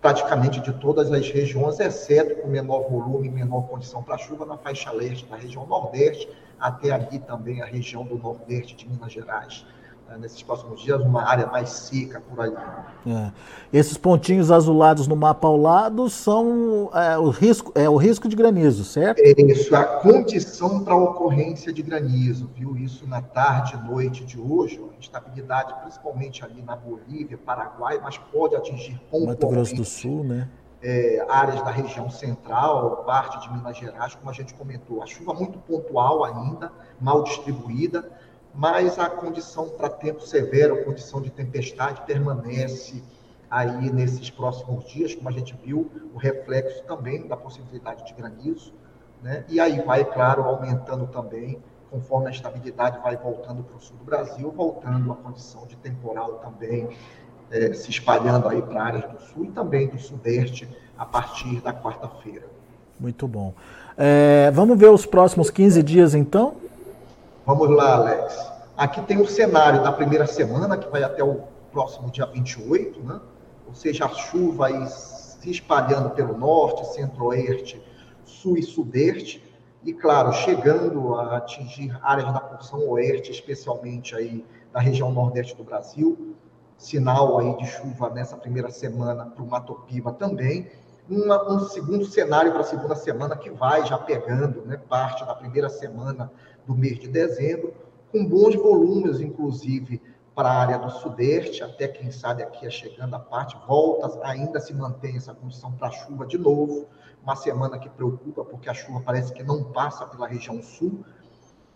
praticamente 0.00 0.60
de 0.60 0.72
todas 0.72 1.10
as 1.12 1.28
regiões, 1.30 1.80
exceto 1.80 2.40
com 2.40 2.48
menor 2.48 2.88
volume 2.88 3.28
menor 3.28 3.62
condição 3.62 4.02
para 4.02 4.16
chuva 4.16 4.46
na 4.46 4.56
faixa 4.56 4.92
leste, 4.92 5.28
na 5.28 5.36
região 5.36 5.66
nordeste, 5.66 6.28
até 6.60 6.90
ali 6.90 7.18
também 7.18 7.62
a 7.62 7.66
região 7.66 8.04
do 8.04 8.16
nordeste 8.16 8.76
de 8.76 8.88
Minas 8.88 9.12
Gerais. 9.12 9.64
Né, 10.08 10.16
nesses 10.18 10.42
próximos 10.42 10.80
dias, 10.80 11.00
uma 11.02 11.22
área 11.22 11.46
mais 11.48 11.68
seca 11.68 12.18
por 12.20 12.40
ali. 12.40 12.56
É. 13.06 13.30
Esses 13.70 13.98
pontinhos 13.98 14.50
azulados 14.50 15.06
no 15.06 15.14
mapa 15.14 15.46
ao 15.46 15.56
lado 15.56 16.08
são 16.08 16.90
é, 16.94 17.18
o, 17.18 17.28
risco, 17.28 17.70
é, 17.74 17.88
o 17.90 17.96
risco 17.96 18.26
de 18.26 18.34
granizo, 18.34 18.84
certo? 18.84 19.18
É 19.18 19.34
isso, 19.38 19.76
a 19.76 19.84
condição 19.84 20.82
para 20.82 20.96
ocorrência 20.96 21.70
de 21.72 21.82
granizo, 21.82 22.48
viu? 22.54 22.74
Isso 22.74 23.06
na 23.06 23.20
tarde 23.20 23.74
e 23.76 23.86
noite 23.86 24.24
de 24.24 24.40
hoje, 24.40 24.80
a 24.82 24.98
instabilidade 24.98 25.74
principalmente 25.82 26.42
ali 26.42 26.62
na 26.62 26.74
Bolívia, 26.74 27.36
Paraguai, 27.36 28.00
mas 28.02 28.16
pode 28.16 28.56
atingir 28.56 28.98
pontualmente... 29.10 29.44
Mato 29.44 29.48
Grosso 29.48 29.74
do 29.74 29.84
Sul, 29.84 30.24
né? 30.24 30.48
É, 30.80 31.26
áreas 31.28 31.60
da 31.62 31.72
região 31.72 32.08
central, 32.08 33.02
parte 33.04 33.40
de 33.40 33.52
Minas 33.52 33.76
Gerais, 33.76 34.14
como 34.14 34.30
a 34.30 34.32
gente 34.32 34.54
comentou. 34.54 35.02
A 35.02 35.06
chuva 35.06 35.34
muito 35.34 35.58
pontual 35.58 36.24
ainda, 36.24 36.70
mal 37.00 37.24
distribuída, 37.24 38.08
mas 38.54 38.98
a 38.98 39.10
condição 39.10 39.68
para 39.70 39.88
tempo 39.88 40.20
severo, 40.20 40.84
condição 40.84 41.20
de 41.20 41.30
tempestade 41.30 42.02
permanece 42.02 43.02
aí 43.50 43.90
nesses 43.90 44.30
próximos 44.30 44.86
dias, 44.86 45.14
como 45.14 45.28
a 45.28 45.32
gente 45.32 45.56
viu, 45.64 45.90
o 46.14 46.18
reflexo 46.18 46.82
também 46.84 47.26
da 47.26 47.36
possibilidade 47.36 48.06
de 48.06 48.12
granizo, 48.14 48.72
né? 49.22 49.44
E 49.48 49.58
aí 49.58 49.80
vai, 49.82 50.04
claro, 50.04 50.42
aumentando 50.42 51.06
também, 51.06 51.60
conforme 51.90 52.28
a 52.28 52.30
estabilidade 52.30 52.98
vai 53.00 53.16
voltando 53.16 53.62
para 53.62 53.76
o 53.76 53.80
sul 53.80 53.96
do 53.96 54.04
Brasil, 54.04 54.50
voltando 54.50 55.10
a 55.12 55.16
condição 55.16 55.66
de 55.66 55.76
temporal 55.76 56.34
também 56.34 56.88
é, 57.50 57.72
se 57.72 57.90
espalhando 57.90 58.48
aí 58.48 58.60
para 58.62 58.82
áreas 58.82 59.04
do 59.04 59.20
sul 59.20 59.44
e 59.44 59.48
também 59.48 59.88
do 59.88 59.98
sudeste 59.98 60.68
a 60.96 61.04
partir 61.04 61.60
da 61.60 61.72
quarta-feira. 61.72 62.46
Muito 62.98 63.26
bom. 63.28 63.54
É, 63.96 64.50
vamos 64.52 64.78
ver 64.78 64.90
os 64.90 65.06
próximos 65.06 65.50
15 65.50 65.82
dias 65.82 66.14
então? 66.14 66.56
Vamos 67.46 67.70
lá, 67.70 67.94
Alex. 67.94 68.52
Aqui 68.76 69.00
tem 69.02 69.20
o 69.20 69.26
cenário 69.26 69.82
da 69.82 69.90
primeira 69.90 70.26
semana, 70.26 70.76
que 70.76 70.88
vai 70.88 71.02
até 71.02 71.22
o 71.22 71.42
próximo 71.72 72.10
dia 72.10 72.26
28, 72.26 73.00
né? 73.02 73.20
ou 73.66 73.74
seja, 73.74 74.06
a 74.06 74.08
chuva 74.08 74.66
aí 74.66 74.86
se 74.86 75.50
espalhando 75.50 76.10
pelo 76.10 76.36
norte, 76.36 76.86
centro-oeste, 76.94 77.82
sul 78.24 78.56
e 78.56 78.62
sudeste, 78.62 79.44
e 79.84 79.92
claro, 79.92 80.32
chegando 80.32 81.14
a 81.14 81.36
atingir 81.36 81.96
áreas 82.02 82.32
da 82.32 82.40
porção 82.40 82.88
oeste, 82.88 83.30
especialmente 83.30 84.14
aí 84.14 84.44
da 84.72 84.80
região 84.80 85.12
nordeste 85.12 85.56
do 85.56 85.62
Brasil, 85.62 86.34
sinal 86.78 87.38
aí 87.38 87.56
de 87.58 87.66
chuva 87.66 88.08
nessa 88.08 88.36
primeira 88.36 88.70
semana 88.70 89.26
para 89.26 89.42
o 89.42 89.46
Matopiba 89.46 90.12
também, 90.12 90.70
uma, 91.10 91.52
um 91.52 91.60
segundo 91.60 92.04
cenário 92.04 92.52
para 92.52 92.60
a 92.60 92.64
segunda 92.64 92.94
semana 92.94 93.36
que 93.36 93.50
vai 93.50 93.84
já 93.84 93.98
pegando 93.98 94.62
né, 94.64 94.76
parte 94.76 95.24
da 95.26 95.34
primeira 95.34 95.68
semana 95.68 96.30
do 96.66 96.74
mês 96.74 96.98
de 96.98 97.08
dezembro, 97.08 97.74
com 98.12 98.24
bons 98.24 98.54
volumes, 98.54 99.20
inclusive, 99.20 100.00
para 100.34 100.50
a 100.50 100.60
área 100.60 100.78
do 100.78 100.90
Sudeste, 100.90 101.64
até 101.64 101.88
quem 101.88 102.12
sabe 102.12 102.44
aqui 102.44 102.64
é 102.64 102.70
chegando 102.70 103.14
a 103.14 103.18
parte, 103.18 103.56
volta, 103.66 104.20
ainda 104.22 104.60
se 104.60 104.72
mantém 104.72 105.16
essa 105.16 105.34
condição 105.34 105.72
para 105.72 105.90
chuva 105.90 106.24
de 106.24 106.38
novo, 106.38 106.86
uma 107.22 107.34
semana 107.34 107.78
que 107.78 107.88
preocupa, 107.88 108.44
porque 108.44 108.68
a 108.70 108.74
chuva 108.74 109.02
parece 109.04 109.32
que 109.32 109.42
não 109.42 109.64
passa 109.64 110.06
pela 110.06 110.28
região 110.28 110.62
sul. 110.62 111.04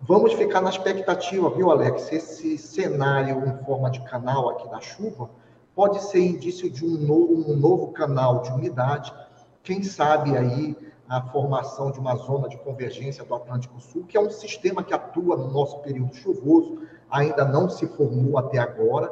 Vamos 0.04 0.32
ficar 0.32 0.61
na 0.61 0.68
expectativa, 0.68 1.49
viu, 1.50 1.71
Alex? 1.71 2.11
Esse 2.11 2.59
cenário 2.59 3.47
em 3.47 3.64
forma 3.64 3.88
de 3.88 4.00
canal 4.00 4.50
aqui 4.50 4.68
da 4.68 4.80
chuva 4.80 5.30
pode 5.76 6.02
ser 6.02 6.18
indício 6.18 6.68
de 6.68 6.85
um 6.85 6.99
novo, 6.99 7.52
um 7.52 7.54
novo 7.54 7.92
canal 7.92 8.42
de 8.42 8.50
umidade, 8.50 9.14
quem 9.62 9.80
sabe 9.85 10.37
aí 10.37 10.76
a 11.09 11.23
formação 11.23 11.92
de 11.92 12.00
uma 12.00 12.16
zona 12.16 12.49
de 12.49 12.56
convergência 12.59 13.23
do 13.23 13.32
Atlântico 13.32 13.80
Sul, 13.80 14.02
que 14.02 14.16
é 14.16 14.21
um 14.21 14.28
sistema 14.28 14.82
que 14.82 14.92
atua 14.92 15.37
no 15.37 15.49
nosso 15.52 15.78
período 15.78 16.16
chuvoso, 16.16 16.80
ainda 17.09 17.44
não 17.44 17.71
se 17.71 17.87
formou 17.87 18.37
até 18.38 18.59
agora, 18.59 19.09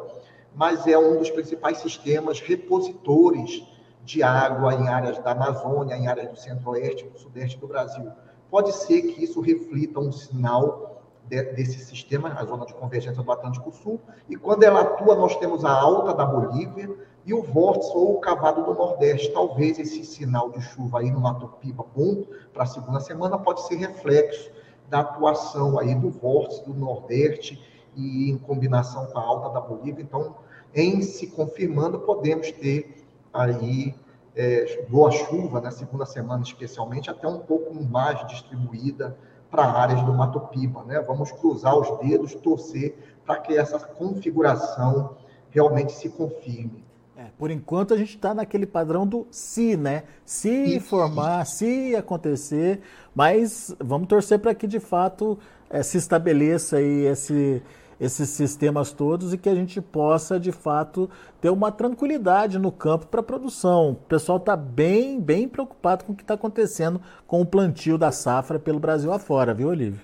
mas 0.57 0.89
é 0.89 0.99
um 0.99 1.19
dos 1.19 1.31
principais 1.31 1.79
sistemas 1.79 2.41
repositores 2.41 3.63
de 4.05 4.25
água 4.25 4.75
em 4.75 4.89
áreas 4.89 5.21
da 5.21 5.31
Amazônia, 5.31 5.95
em 5.95 6.09
áreas 6.09 6.31
do 6.31 6.37
centro-oeste 6.37 7.05
e 7.07 7.11
do 7.11 7.17
sudeste 7.17 7.57
do 7.59 7.69
Brasil. 7.69 8.11
Pode 8.51 8.73
ser 8.73 9.03
que 9.03 9.25
isso 9.25 9.41
reflita 9.41 10.01
um 10.01 10.11
sinal 10.11 11.03
de, 11.25 11.43
desse 11.53 11.85
sistema, 11.85 12.35
a 12.37 12.45
zona 12.45 12.67
de 12.67 12.75
convergência 12.75 13.23
do 13.23 13.31
Atlântico 13.33 13.71
Sul, 13.73 14.01
e 14.29 14.37
quando 14.37 14.65
ela 14.65 14.81
atua, 14.81 15.15
nós 15.15 15.37
temos 15.37 15.65
a 15.65 15.71
alta 15.71 16.13
da 16.13 16.25
Bolívia, 16.25 16.91
e 17.25 17.35
o 17.35 17.43
vórtice 17.43 17.93
ou 17.95 18.17
o 18.17 18.21
cavado 18.21 18.65
do 18.65 18.75
Nordeste. 18.75 19.31
Talvez 19.33 19.79
esse 19.79 20.05
sinal 20.05 20.51
de 20.51 20.61
chuva 20.61 21.01
aí 21.01 21.11
no 21.11 21.21
Mato 21.21 21.49
Piba 21.61 21.85
bom 21.95 22.25
para 22.53 22.65
a 22.65 22.67
segunda 22.67 23.01
semana 23.01 23.39
pode 23.39 23.67
ser 23.67 23.77
reflexo 23.77 24.51
da 24.89 25.01
atuação 25.01 25.79
aí 25.79 25.95
do 25.95 26.11
vórtice 26.11 26.65
do 26.65 26.75
Nordeste 26.75 27.63
e 27.95 28.31
em 28.31 28.39
combinação 28.39 29.07
com 29.07 29.19
a 29.19 29.23
alta 29.23 29.51
da 29.51 29.61
Bolívia. 29.61 30.03
Então, 30.03 30.35
em 30.75 31.03
se 31.03 31.29
confirmando, 31.29 32.01
podemos 32.01 32.51
ter 32.53 33.05
aí 33.33 33.95
é, 34.41 34.87
boa 34.89 35.11
chuva 35.11 35.61
na 35.61 35.71
segunda 35.71 36.07
semana, 36.07 36.43
especialmente, 36.43 37.11
até 37.11 37.29
um 37.29 37.41
pouco 37.41 37.75
mais 37.75 38.27
distribuída 38.27 39.15
para 39.51 39.65
áreas 39.65 40.03
do 40.03 40.15
Mato 40.15 40.41
Piba. 40.41 40.83
Né? 40.85 40.99
Vamos 41.01 41.31
cruzar 41.31 41.77
os 41.77 41.99
dedos, 41.99 42.35
torcer 42.37 42.97
para 43.27 43.37
que 43.37 43.55
essa 43.55 43.79
configuração 43.79 45.15
realmente 45.51 45.93
se 45.93 46.09
confirme. 46.09 46.83
É, 47.15 47.27
por 47.39 47.51
enquanto 47.51 47.93
a 47.93 47.99
gente 47.99 48.17
está 48.17 48.33
naquele 48.33 48.65
padrão 48.65 49.07
do 49.07 49.27
se, 49.31 49.77
né? 49.77 50.05
Se 50.25 50.77
Isso. 50.77 50.89
formar, 50.89 51.45
se 51.45 51.95
acontecer, 51.95 52.81
mas 53.15 53.77
vamos 53.79 54.09
torcer 54.09 54.39
para 54.39 54.55
que 54.55 54.67
de 54.67 54.81
fato 54.81 55.39
é, 55.69 55.83
se 55.83 55.99
estabeleça 55.99 56.79
aí 56.79 57.05
esse, 57.05 57.63
esses 58.01 58.31
sistemas 58.31 58.93
todos 58.93 59.35
e 59.35 59.39
que 59.39 59.49
a 59.49 59.55
gente 59.55 59.81
possa 59.81 60.41
de 60.41 60.51
fato 60.51 61.11
ter 61.41 61.51
uma 61.51 61.71
tranquilidade 61.71 62.59
no 62.59 62.73
campo 62.73 63.07
para 63.07 63.21
a 63.21 63.23
produção. 63.23 63.91
O 63.91 63.95
pessoal 63.95 64.39
está 64.39 64.57
bem, 64.57 65.21
bem 65.21 65.47
preocupado 65.47 66.05
com 66.05 66.13
o 66.13 66.17
que 66.17 66.23
está 66.23 66.35
acontecendo 66.35 67.01
com 67.27 67.43
o 67.43 67.47
plantio 67.47 67.99
da 67.99 68.11
safra 68.11 68.59
pelo 68.59 68.81
Brasil 68.81 69.13
afora, 69.13 69.53
viu, 69.53 69.69
Olívio? 69.69 70.01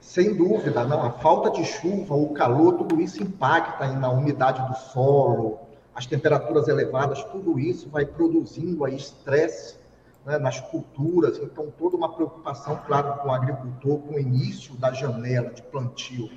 Sem 0.00 0.34
dúvida, 0.36 0.84
não. 0.84 1.02
A 1.02 1.10
falta 1.10 1.50
de 1.50 1.64
chuva, 1.64 2.14
o 2.14 2.30
calor, 2.30 2.74
tudo 2.74 3.00
isso 3.00 3.22
impacta 3.22 3.86
na 3.92 4.10
umidade 4.10 4.66
do 4.68 4.74
solo, 4.74 5.58
as 5.94 6.06
temperaturas 6.06 6.68
elevadas, 6.68 7.22
tudo 7.24 7.58
isso 7.58 7.88
vai 7.88 8.04
produzindo 8.04 8.84
aí 8.84 8.96
estresse 8.96 9.76
né, 10.24 10.38
nas 10.38 10.60
culturas, 10.60 11.38
então 11.38 11.72
toda 11.78 11.96
uma 11.96 12.14
preocupação, 12.14 12.80
claro, 12.86 13.20
com 13.20 13.28
o 13.28 13.32
agricultor, 13.32 13.98
com 13.98 14.14
o 14.14 14.18
início 14.18 14.74
da 14.76 14.92
janela 14.92 15.50
de 15.50 15.62
plantio. 15.62 16.30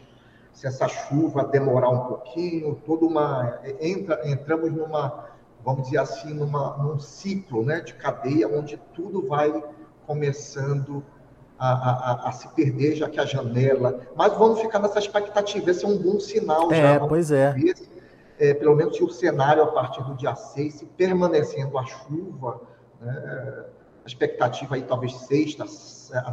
Se 0.55 0.65
essa 0.65 0.87
chuva 0.87 1.43
demorar 1.43 1.89
um 1.89 2.05
pouquinho, 2.05 2.81
toda 2.85 3.05
uma 3.05 3.59
entra, 3.81 4.21
entramos 4.23 4.71
numa, 4.71 5.25
vamos 5.63 5.83
dizer 5.83 5.97
assim, 5.97 6.33
numa, 6.33 6.77
num 6.77 6.97
ciclo, 6.97 7.65
né, 7.65 7.81
de 7.81 7.93
cadeia 7.93 8.47
onde 8.47 8.77
tudo 8.93 9.27
vai 9.27 9.61
começando 10.07 11.03
a, 11.59 11.71
a, 11.71 12.29
a, 12.29 12.31
se 12.31 12.47
perder, 12.49 12.95
já 12.95 13.09
que 13.09 13.19
a 13.19 13.25
janela. 13.25 13.99
Mas 14.15 14.31
vamos 14.37 14.61
ficar 14.61 14.79
nessa 14.79 14.97
expectativa, 14.97 15.69
esse 15.69 15.83
é 15.83 15.87
um 15.87 15.97
bom 15.97 16.21
sinal 16.21 16.71
é, 16.71 16.75
já. 16.75 16.89
É, 16.91 16.99
pois 16.99 17.31
é. 17.31 17.53
É, 18.39 18.53
pelo 18.53 18.75
menos 18.75 18.95
se 18.95 19.03
o 19.03 19.09
cenário 19.09 19.61
a 19.61 19.67
partir 19.67 20.03
do 20.03 20.15
dia 20.15 20.35
6, 20.35 20.73
se 20.73 20.85
permanecendo 20.85 21.77
a 21.77 21.85
chuva, 21.85 22.61
né, 23.01 23.65
a 24.05 24.07
expectativa 24.07 24.75
aí 24.75 24.83
talvez 24.83 25.13
sexta, 25.15 25.65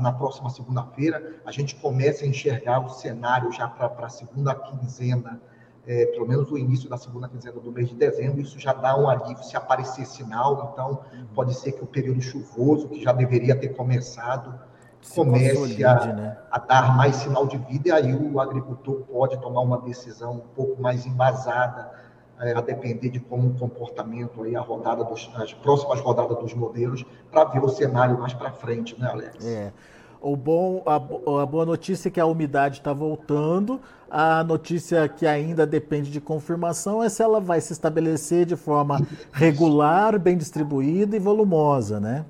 na 0.00 0.12
próxima 0.12 0.50
segunda-feira, 0.50 1.36
a 1.44 1.50
gente 1.50 1.74
comece 1.76 2.24
a 2.24 2.28
enxergar 2.28 2.80
o 2.80 2.88
cenário 2.88 3.52
já 3.52 3.68
para 3.68 4.06
a 4.06 4.08
segunda 4.08 4.54
quinzena, 4.54 5.40
é, 5.86 6.06
pelo 6.06 6.26
menos 6.26 6.50
o 6.50 6.56
início 6.56 6.88
da 6.88 6.96
segunda 6.96 7.28
quinzena 7.28 7.60
do 7.60 7.72
mês 7.72 7.88
de 7.88 7.94
dezembro, 7.94 8.40
isso 8.40 8.58
já 8.58 8.72
dá 8.72 8.96
um 8.96 9.08
alívio 9.08 9.42
se 9.42 9.56
aparecer 9.56 10.06
sinal, 10.06 10.70
então 10.72 11.00
uhum. 11.12 11.26
pode 11.34 11.54
ser 11.54 11.72
que 11.72 11.82
o 11.82 11.86
período 11.86 12.20
chuvoso, 12.20 12.88
que 12.88 13.02
já 13.02 13.12
deveria 13.12 13.56
ter 13.56 13.70
começado, 13.70 14.58
se 15.00 15.16
comece 15.16 15.84
a, 15.84 16.06
né? 16.06 16.38
a, 16.50 16.58
dar 16.60 16.96
mais 16.96 17.16
sinal 17.16 17.46
de 17.46 17.58
vida, 17.58 17.88
e 17.88 17.92
aí 17.92 18.14
o 18.14 18.40
agricultor 18.40 19.02
pode 19.02 19.36
tomar 19.40 19.60
uma 19.60 19.80
decisão 19.80 20.34
um 20.34 20.54
pouco 20.54 20.80
mais 20.80 21.04
embasada, 21.04 21.90
é, 22.40 22.52
a 22.52 22.60
depender 22.60 23.08
de 23.08 23.20
como 23.20 23.48
o 23.48 23.54
comportamento 23.54 24.42
aí, 24.42 24.56
a 24.56 24.60
rodada 24.60 25.04
dos, 25.04 25.30
as 25.34 25.52
próximas 25.52 26.00
rodadas 26.00 26.38
dos 26.38 26.54
modelos, 26.54 27.04
para 27.30 27.44
ver 27.44 27.62
o 27.62 27.68
cenário 27.68 28.18
mais 28.18 28.32
para 28.32 28.50
frente, 28.50 28.98
né, 28.98 29.08
Alex? 29.08 29.46
É. 29.46 29.72
o 30.20 30.36
bom, 30.36 30.82
a, 30.86 30.96
a 30.96 31.46
boa 31.46 31.66
notícia 31.66 32.08
é 32.08 32.10
que 32.10 32.20
a 32.20 32.26
umidade 32.26 32.78
está 32.78 32.92
voltando. 32.92 33.80
A 34.10 34.44
notícia 34.44 35.08
que 35.08 35.26
ainda 35.26 35.66
depende 35.66 36.10
de 36.10 36.20
confirmação 36.20 37.02
é 37.02 37.08
se 37.08 37.22
ela 37.22 37.40
vai 37.40 37.60
se 37.60 37.72
estabelecer 37.72 38.44
de 38.44 38.56
forma 38.56 39.00
regular, 39.32 40.18
bem 40.18 40.36
distribuída 40.36 41.16
e 41.16 41.18
volumosa, 41.18 41.98
né? 41.98 42.24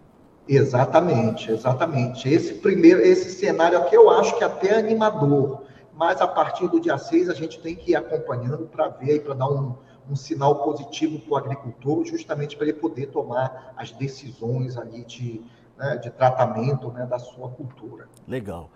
Exatamente, 0.49 1.51
exatamente. 1.51 2.29
Esse 2.29 2.55
primeiro, 2.55 3.01
esse 3.01 3.31
cenário 3.31 3.79
aqui 3.79 3.97
eu 3.97 4.11
acho 4.11 4.37
que 4.37 4.45
até 4.45 4.69
é 4.69 4.79
animador, 4.79 5.63
mas 5.95 6.21
a 6.21 6.27
partir 6.27 6.69
do 6.69 6.81
dia 6.81 6.99
6 6.99 7.29
a 7.29 7.35
gente 7.35 7.61
tem 7.61 7.77
que 7.77 7.93
ir 7.93 7.97
acompanhando 7.97 8.67
para 8.67 8.89
ver 8.89 9.17
e 9.17 9.21
para 9.21 9.35
dar 9.35 9.49
um, 9.49 9.75
um 10.11 10.17
sinal 10.17 10.63
positivo 10.63 11.19
para 11.21 11.33
o 11.33 11.37
agricultor, 11.37 12.05
justamente 12.05 12.57
para 12.57 12.67
ele 12.67 12.75
poder 12.79 13.07
tomar 13.07 13.73
as 13.77 13.93
decisões 13.93 14.77
ali 14.77 15.05
de, 15.05 15.43
né, 15.79 15.97
de 15.97 16.11
tratamento 16.11 16.91
né, 16.91 17.07
da 17.07 17.19
sua 17.19 17.49
cultura. 17.49 18.09
Legal. 18.27 18.71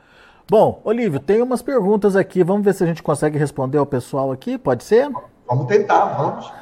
Bom, 0.49 0.81
Olívio, 0.85 1.19
tem 1.19 1.43
umas 1.43 1.61
perguntas 1.61 2.15
aqui. 2.15 2.45
Vamos 2.45 2.65
ver 2.65 2.75
se 2.75 2.85
a 2.85 2.87
gente 2.87 3.03
consegue 3.03 3.37
responder 3.37 3.79
ao 3.79 3.87
pessoal 3.87 4.31
aqui, 4.31 4.57
pode 4.57 4.85
ser? 4.85 5.11
Vamos 5.47 5.67
tentar, 5.67 6.05
vamos. 6.17 6.53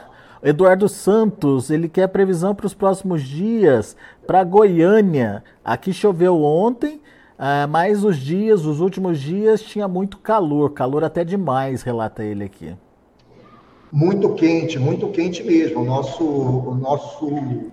Eduardo 0.43 0.89
Santos, 0.89 1.71
ele 1.71 1.89
quer 1.89 2.07
previsão 2.09 2.55
para 2.55 2.67
os 2.67 2.75
próximos 2.75 3.23
dias 3.23 3.97
para 4.27 4.45
Goiânia. 4.45 5.43
Aqui 5.65 5.91
choveu 5.91 6.43
ontem, 6.43 6.97
uh, 7.39 7.67
mas 7.69 8.05
os 8.05 8.19
dias, 8.19 8.67
os 8.67 8.81
últimos 8.81 9.19
dias, 9.19 9.63
tinha 9.63 9.89
muito 9.89 10.19
calor, 10.19 10.71
calor 10.73 11.03
até 11.03 11.25
demais, 11.25 11.83
relata 11.83 12.23
ele 12.23 12.45
aqui. 12.45 12.77
Muito 13.97 14.35
quente, 14.35 14.77
muito 14.77 15.09
quente 15.11 15.45
mesmo. 15.45 15.83
O 15.83 15.85
nosso, 15.85 16.25
o 16.25 16.75
nosso 16.75 17.71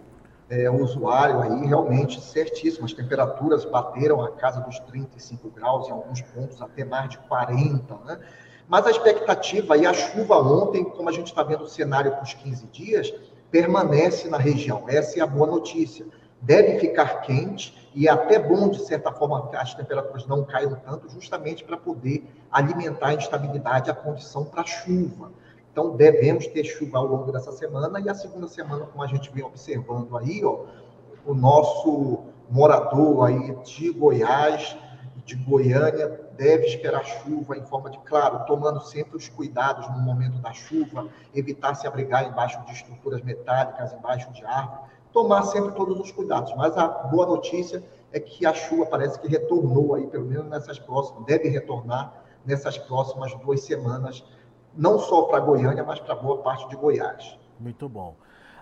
é, 0.52 0.70
usuário 0.70 1.42
aí 1.42 1.66
realmente 1.66 2.22
certíssimo. 2.22 2.86
As 2.86 2.94
temperaturas 2.94 3.66
bateram 3.66 4.22
a 4.22 4.30
casa 4.30 4.62
dos 4.62 4.78
35 4.82 5.50
graus, 5.50 5.88
em 5.88 5.92
alguns 5.92 6.22
pontos 6.22 6.62
até 6.62 6.86
mais 6.86 7.10
de 7.10 7.18
40, 7.18 7.96
né? 8.06 8.20
Mas 8.68 8.86
a 8.86 8.92
expectativa 8.92 9.76
e 9.76 9.88
a 9.88 9.94
chuva 9.96 10.38
ontem, 10.38 10.84
como 10.84 11.10
a 11.10 11.12
gente 11.12 11.26
está 11.26 11.42
vendo 11.42 11.64
o 11.64 11.68
cenário 11.68 12.12
para 12.12 12.22
os 12.22 12.36
15 12.36 12.68
dias, 12.68 13.12
permanece 13.50 14.30
na 14.30 14.38
região. 14.38 14.84
Essa 14.88 15.18
é 15.18 15.24
a 15.24 15.28
boa 15.28 15.48
notícia. 15.48 16.06
Deve 16.40 16.78
ficar 16.80 17.22
quente 17.22 17.90
e 17.96 18.08
é 18.08 18.12
até 18.12 18.38
bom, 18.38 18.70
de 18.70 18.86
certa 18.86 19.12
forma, 19.12 19.50
que 19.50 19.56
as 19.56 19.74
temperaturas 19.74 20.28
não 20.28 20.44
caiam 20.44 20.76
tanto, 20.86 21.10
justamente 21.10 21.64
para 21.64 21.78
poder 21.78 22.30
alimentar 22.52 23.08
a 23.08 23.14
instabilidade, 23.16 23.90
a 23.90 23.96
condição 23.96 24.46
para 24.46 24.64
chuva. 24.64 25.32
Então, 25.72 25.96
devemos 25.96 26.48
ter 26.48 26.64
chuva 26.64 26.98
ao 26.98 27.06
longo 27.06 27.32
dessa 27.32 27.52
semana 27.52 28.00
e 28.00 28.10
a 28.10 28.14
segunda 28.14 28.48
semana, 28.48 28.86
como 28.86 29.04
a 29.04 29.08
gente 29.08 29.32
vem 29.32 29.44
observando 29.44 30.18
aí, 30.18 30.44
ó, 30.44 30.66
o 31.26 31.34
nosso 31.34 32.26
morador 32.50 33.26
aí 33.26 33.56
de 33.64 33.92
Goiás, 33.92 34.76
de 35.26 35.36
Goiânia, 35.36 36.30
deve 36.36 36.66
esperar 36.66 37.06
chuva 37.06 37.58
em 37.58 37.64
forma 37.64 37.90
de, 37.90 37.98
claro, 38.00 38.46
tomando 38.46 38.82
sempre 38.82 39.16
os 39.16 39.30
cuidados 39.30 39.88
no 39.90 40.00
momento 40.00 40.40
da 40.40 40.52
chuva, 40.52 41.08
evitar 41.34 41.76
se 41.76 41.88
abrigar 41.88 42.28
embaixo 42.28 42.64
de 42.66 42.74
estruturas 42.74 43.22
metálicas, 43.22 43.94
embaixo 43.94 44.32
de 44.34 44.44
árvore, 44.44 44.82
tomar 45.14 45.44
sempre 45.44 45.74
todos 45.74 46.00
os 46.00 46.12
cuidados. 46.12 46.54
Mas 46.56 46.76
a 46.78 46.88
boa 46.88 47.26
notícia 47.26 47.84
é 48.12 48.20
que 48.20 48.46
a 48.46 48.54
chuva 48.54 48.86
parece 48.86 49.20
que 49.20 49.28
retornou 49.28 49.96
aí, 49.96 50.08
pelo 50.08 50.26
menos 50.26 50.48
nessas 50.48 50.80
próximas, 50.80 51.26
deve 51.26 51.48
retornar 51.48 52.14
nessas 52.46 52.78
próximas 52.78 53.34
duas 53.36 53.62
semanas, 53.62 54.26
não 54.76 55.00
só 55.00 55.24
para 55.24 55.40
Goiânia, 55.40 55.84
mas 55.84 56.00
para 56.00 56.16
boa 56.16 56.38
parte 56.38 56.68
de 56.70 56.76
Goiás. 56.76 57.38
Muito 57.60 57.88
bom. 57.88 58.16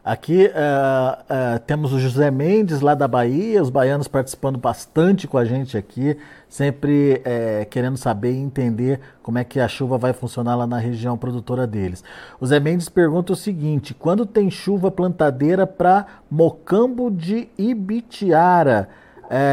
Aqui 0.04 0.46
uh, 0.46 1.56
uh, 1.56 1.60
temos 1.68 1.92
o 1.92 2.00
José 2.00 2.32
Mendes, 2.32 2.80
lá 2.80 2.96
da 2.96 3.08
Bahia, 3.08 3.62
os 3.62 3.70
baianos 3.70 4.08
participando 4.08 4.58
bastante 4.58 5.28
com 5.28 5.38
a 5.38 5.44
gente 5.44 5.78
aqui, 5.78 6.18
sempre 6.48 7.22
uh, 7.22 7.70
querendo 7.70 7.98
saber 7.98 8.32
e 8.32 8.38
entender 8.38 9.00
como 9.22 9.38
é 9.38 9.44
que 9.44 9.60
a 9.60 9.68
chuva 9.68 9.98
vai 9.98 10.13
funcionar 10.13 10.56
lá 10.56 10.66
na 10.66 10.78
região 10.78 11.18
produtora 11.18 11.68
deles. 11.68 12.04
O 12.39 12.46
Zé 12.48 12.60
Mendes 12.62 12.88
pergunta 12.88 13.34
o 13.34 13.36
seguinte: 13.36 13.94
quando 13.94 14.25
tem 14.25 14.50
chuva 14.50 14.89
plantadeira 14.89 15.68
para 15.68 16.06
Mocambo 16.32 17.12
de 17.12 17.50
Ibitiara? 17.58 18.89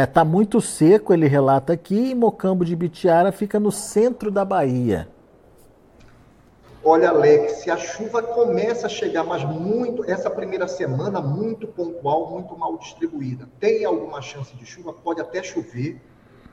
Está 0.05 0.25
muito 0.25 0.59
seco, 0.59 1.13
ele 1.13 1.29
relata 1.29 1.75
aqui, 1.75 2.13
e 2.13 2.15
Mocambo 2.15 2.65
de 2.65 2.73
Ibitiara 2.73 3.31
fica 3.31 3.61
no 3.61 3.71
centro 3.71 4.31
da 4.31 4.43
Bahia. 4.43 5.07
Olha, 6.89 7.09
Alex, 7.09 7.63
se 7.63 7.71
a 7.71 7.77
chuva 7.77 8.23
começa 8.23 8.87
a 8.87 8.89
chegar, 8.89 9.25
mas 9.25 9.43
muito, 9.43 10.09
essa 10.09 10.31
primeira 10.31 10.69
semana, 10.69 11.21
muito 11.21 11.67
pontual, 11.67 12.31
muito 12.31 12.57
mal 12.57 12.79
distribuída. 12.79 13.49
Tem 13.59 13.85
alguma 13.85 14.23
chance 14.23 14.55
de 14.55 14.65
chuva? 14.65 14.93
Pode 14.93 15.21
até 15.21 15.43
chover, 15.43 16.01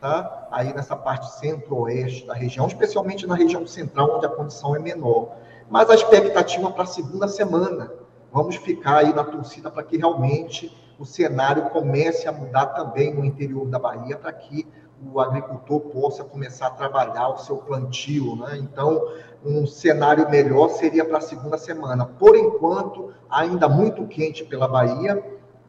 tá? 0.02 0.48
Aí 0.50 0.74
nessa 0.74 0.96
parte 0.96 1.32
centro-oeste 1.38 2.26
da 2.26 2.34
região, 2.34 2.66
especialmente 2.66 3.28
na 3.28 3.36
região 3.36 3.68
central, 3.68 4.16
onde 4.16 4.26
a 4.26 4.30
condição 4.30 4.76
é 4.76 4.80
menor. 4.80 5.36
Mas 5.70 5.88
a 5.92 5.94
expectativa 5.94 6.72
para 6.72 6.82
a 6.82 6.88
segunda 6.88 7.28
semana, 7.28 7.94
vamos 8.32 8.56
ficar 8.56 9.06
aí 9.06 9.14
na 9.14 9.24
torcida 9.24 9.70
para 9.70 9.84
que 9.84 9.98
realmente 9.98 10.76
o 10.98 11.06
cenário 11.06 11.70
comece 11.70 12.28
a 12.28 12.32
mudar 12.32 12.66
também 12.68 13.14
no 13.14 13.24
interior 13.24 13.68
da 13.68 13.78
Bahia, 13.78 14.18
para 14.18 14.34
que 14.34 14.68
o 15.12 15.20
agricultor 15.20 15.80
possa 15.82 16.24
começar 16.24 16.68
a 16.68 16.72
trabalhar 16.72 17.30
o 17.30 17.38
seu 17.38 17.58
plantio, 17.58 18.36
né? 18.36 18.58
Então, 18.58 19.06
um 19.46 19.66
cenário 19.66 20.30
melhor 20.30 20.70
seria 20.70 21.04
para 21.04 21.18
a 21.18 21.22
segunda 21.22 21.58
semana. 21.58 22.06
Por 22.06 22.36
enquanto, 22.36 23.12
ainda 23.30 23.68
muito 23.68 24.06
quente 24.08 24.44
pela 24.46 24.68
Bahia, 24.68 25.24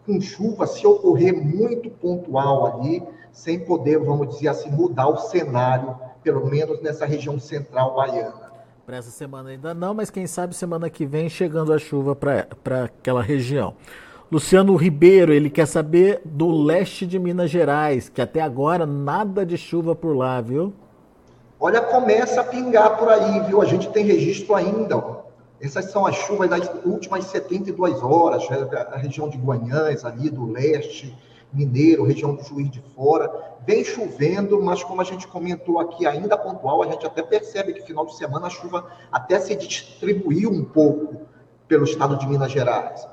com 0.07 0.21
chuva, 0.21 0.67
se 0.67 0.87
ocorrer 0.87 1.35
muito 1.35 1.91
pontual 1.91 2.67
ali, 2.67 3.03
sem 3.33 3.61
poder, 3.61 3.99
vamos 3.99 4.29
dizer 4.29 4.49
assim, 4.49 4.71
mudar 4.71 5.09
o 5.09 5.17
cenário, 5.17 5.97
pelo 6.23 6.47
menos 6.47 6.81
nessa 6.83 7.05
região 7.05 7.39
central 7.39 7.95
baiana. 7.95 8.53
Para 8.87 8.99
essa 8.99 9.11
semana 9.11 9.51
ainda 9.51 9.73
não, 9.73 9.95
mas 9.95 10.11
quem 10.11 10.27
sabe 10.27 10.55
semana 10.55 10.91
que 10.91 11.07
vem 11.07 11.29
chegando 11.29 11.73
a 11.73 11.79
chuva 11.79 12.15
para 12.15 12.85
aquela 12.85 13.23
região. 13.23 13.75
Luciano 14.31 14.75
Ribeiro, 14.77 15.33
ele 15.33 15.49
quer 15.49 15.67
saber 15.67 16.21
do 16.25 16.51
leste 16.51 17.07
de 17.07 17.19
Minas 17.19 17.51
Gerais, 17.51 18.09
que 18.09 18.21
até 18.21 18.41
agora 18.41 18.85
nada 18.85 19.45
de 19.45 19.57
chuva 19.57 19.95
por 19.95 20.15
lá, 20.17 20.41
viu? 20.41 20.73
Olha, 21.67 21.81
começa 21.81 22.43
a 22.43 22.45
pingar 22.45 22.99
por 22.99 23.09
aí, 23.09 23.41
viu? 23.41 23.63
A 23.63 23.65
gente 23.65 23.89
tem 23.89 24.05
registro 24.05 24.55
ainda. 24.55 25.03
Essas 25.59 25.87
são 25.87 26.05
as 26.05 26.15
chuvas 26.15 26.51
das 26.51 26.71
últimas 26.85 27.25
72 27.25 28.03
horas, 28.03 28.47
né? 28.51 28.69
a 28.93 28.99
região 28.99 29.31
de 29.31 29.39
Guanhães, 29.39 30.05
ali 30.05 30.29
do 30.29 30.45
leste, 30.45 31.17
Mineiro, 31.51 32.05
região 32.05 32.35
do 32.35 32.45
Juiz 32.45 32.71
de 32.71 32.83
Fora. 32.95 33.33
Vem 33.67 33.83
chovendo, 33.83 34.61
mas 34.63 34.85
como 34.85 35.01
a 35.01 35.05
gente 35.05 35.27
comentou 35.27 35.81
aqui, 35.81 36.07
ainda 36.07 36.37
pontual, 36.37 36.83
a 36.83 36.87
gente 36.87 37.07
até 37.07 37.23
percebe 37.23 37.73
que 37.73 37.81
final 37.81 38.05
de 38.05 38.15
semana 38.15 38.49
a 38.49 38.51
chuva 38.51 38.87
até 39.11 39.41
se 39.41 39.57
distribuiu 39.57 40.51
um 40.51 40.67
pouco 40.67 41.23
pelo 41.67 41.85
estado 41.85 42.19
de 42.19 42.29
Minas 42.29 42.53
Gerais 42.53 43.09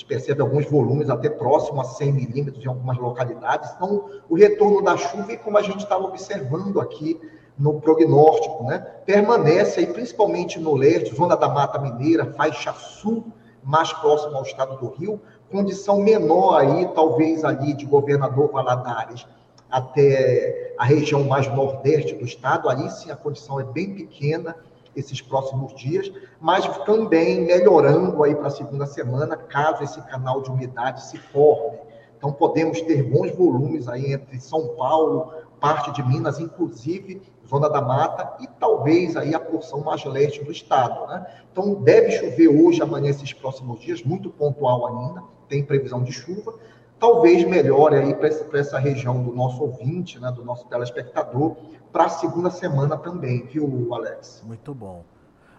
gente 0.00 0.06
percebe 0.06 0.40
alguns 0.40 0.64
volumes 0.64 1.10
até 1.10 1.28
próximo 1.28 1.80
a 1.80 1.84
100 1.84 2.12
milímetros 2.12 2.64
em 2.64 2.68
algumas 2.68 2.96
localidades. 2.96 3.70
Então, 3.76 4.08
o 4.28 4.34
retorno 4.34 4.82
da 4.82 4.96
chuva, 4.96 5.32
e 5.32 5.36
como 5.36 5.58
a 5.58 5.62
gente 5.62 5.80
estava 5.80 6.04
observando 6.04 6.80
aqui 6.80 7.20
no 7.60 7.78
prognóstico, 7.78 8.64
né, 8.64 8.78
permanece 9.04 9.80
aí, 9.80 9.86
principalmente 9.86 10.58
no 10.58 10.74
leste, 10.74 11.14
zona 11.14 11.36
da 11.36 11.46
Mata 11.46 11.78
Mineira, 11.78 12.32
faixa 12.32 12.72
sul, 12.72 13.26
mais 13.62 13.92
próximo 13.92 14.34
ao 14.34 14.42
estado 14.42 14.78
do 14.78 14.88
Rio, 14.94 15.20
condição 15.50 16.00
menor 16.00 16.58
aí, 16.58 16.88
talvez 16.94 17.44
ali 17.44 17.74
de 17.74 17.84
governador 17.84 18.50
Valadares 18.50 19.26
até 19.70 20.74
a 20.78 20.84
região 20.84 21.22
mais 21.24 21.46
nordeste 21.54 22.14
do 22.14 22.24
estado, 22.24 22.68
ali 22.68 22.90
sim 22.90 23.10
a 23.10 23.16
condição 23.16 23.60
é 23.60 23.64
bem 23.64 23.94
pequena, 23.94 24.56
esses 24.96 25.20
próximos 25.20 25.74
dias, 25.74 26.10
mas 26.40 26.66
também 26.84 27.42
melhorando 27.42 28.24
aí 28.24 28.34
para 28.34 28.48
a 28.48 28.50
segunda 28.50 28.86
semana, 28.86 29.36
caso 29.36 29.84
esse 29.84 30.00
canal 30.02 30.42
de 30.42 30.50
umidade 30.50 31.04
se 31.04 31.16
forme. 31.16 31.78
Então, 32.18 32.32
podemos 32.32 32.80
ter 32.82 33.02
bons 33.02 33.30
volumes 33.30 33.88
aí 33.88 34.12
entre 34.12 34.40
São 34.40 34.68
Paulo, 34.76 35.32
parte 35.60 35.92
de 35.92 36.02
Minas, 36.02 36.40
inclusive 36.40 37.22
Zona 37.48 37.68
da 37.68 37.80
Mata 37.80 38.36
e 38.40 38.46
talvez 38.58 39.16
aí 39.16 39.34
a 39.34 39.40
porção 39.40 39.80
mais 39.80 40.04
leste 40.04 40.42
do 40.44 40.52
estado. 40.52 41.06
Né? 41.08 41.26
Então, 41.52 41.74
deve 41.74 42.12
chover 42.12 42.48
hoje, 42.48 42.80
amanhã, 42.80 43.10
esses 43.10 43.32
próximos 43.32 43.80
dias, 43.80 44.02
muito 44.02 44.30
pontual 44.30 44.86
ainda, 44.86 45.22
tem 45.48 45.64
previsão 45.64 46.02
de 46.02 46.12
chuva. 46.12 46.54
Talvez 46.98 47.44
melhore 47.44 47.96
aí 47.96 48.14
para 48.14 48.60
essa, 48.60 48.78
região 48.78 49.22
do 49.22 49.32
nosso 49.32 49.62
ouvinte, 49.62 50.18
né, 50.18 50.30
do 50.30 50.44
nosso 50.44 50.66
telespectador, 50.66 51.56
para 51.90 52.04
a 52.04 52.08
segunda 52.08 52.50
semana 52.50 52.96
também, 52.96 53.46
viu, 53.46 53.88
Alex? 53.92 54.42
Muito 54.46 54.74
bom. 54.74 55.02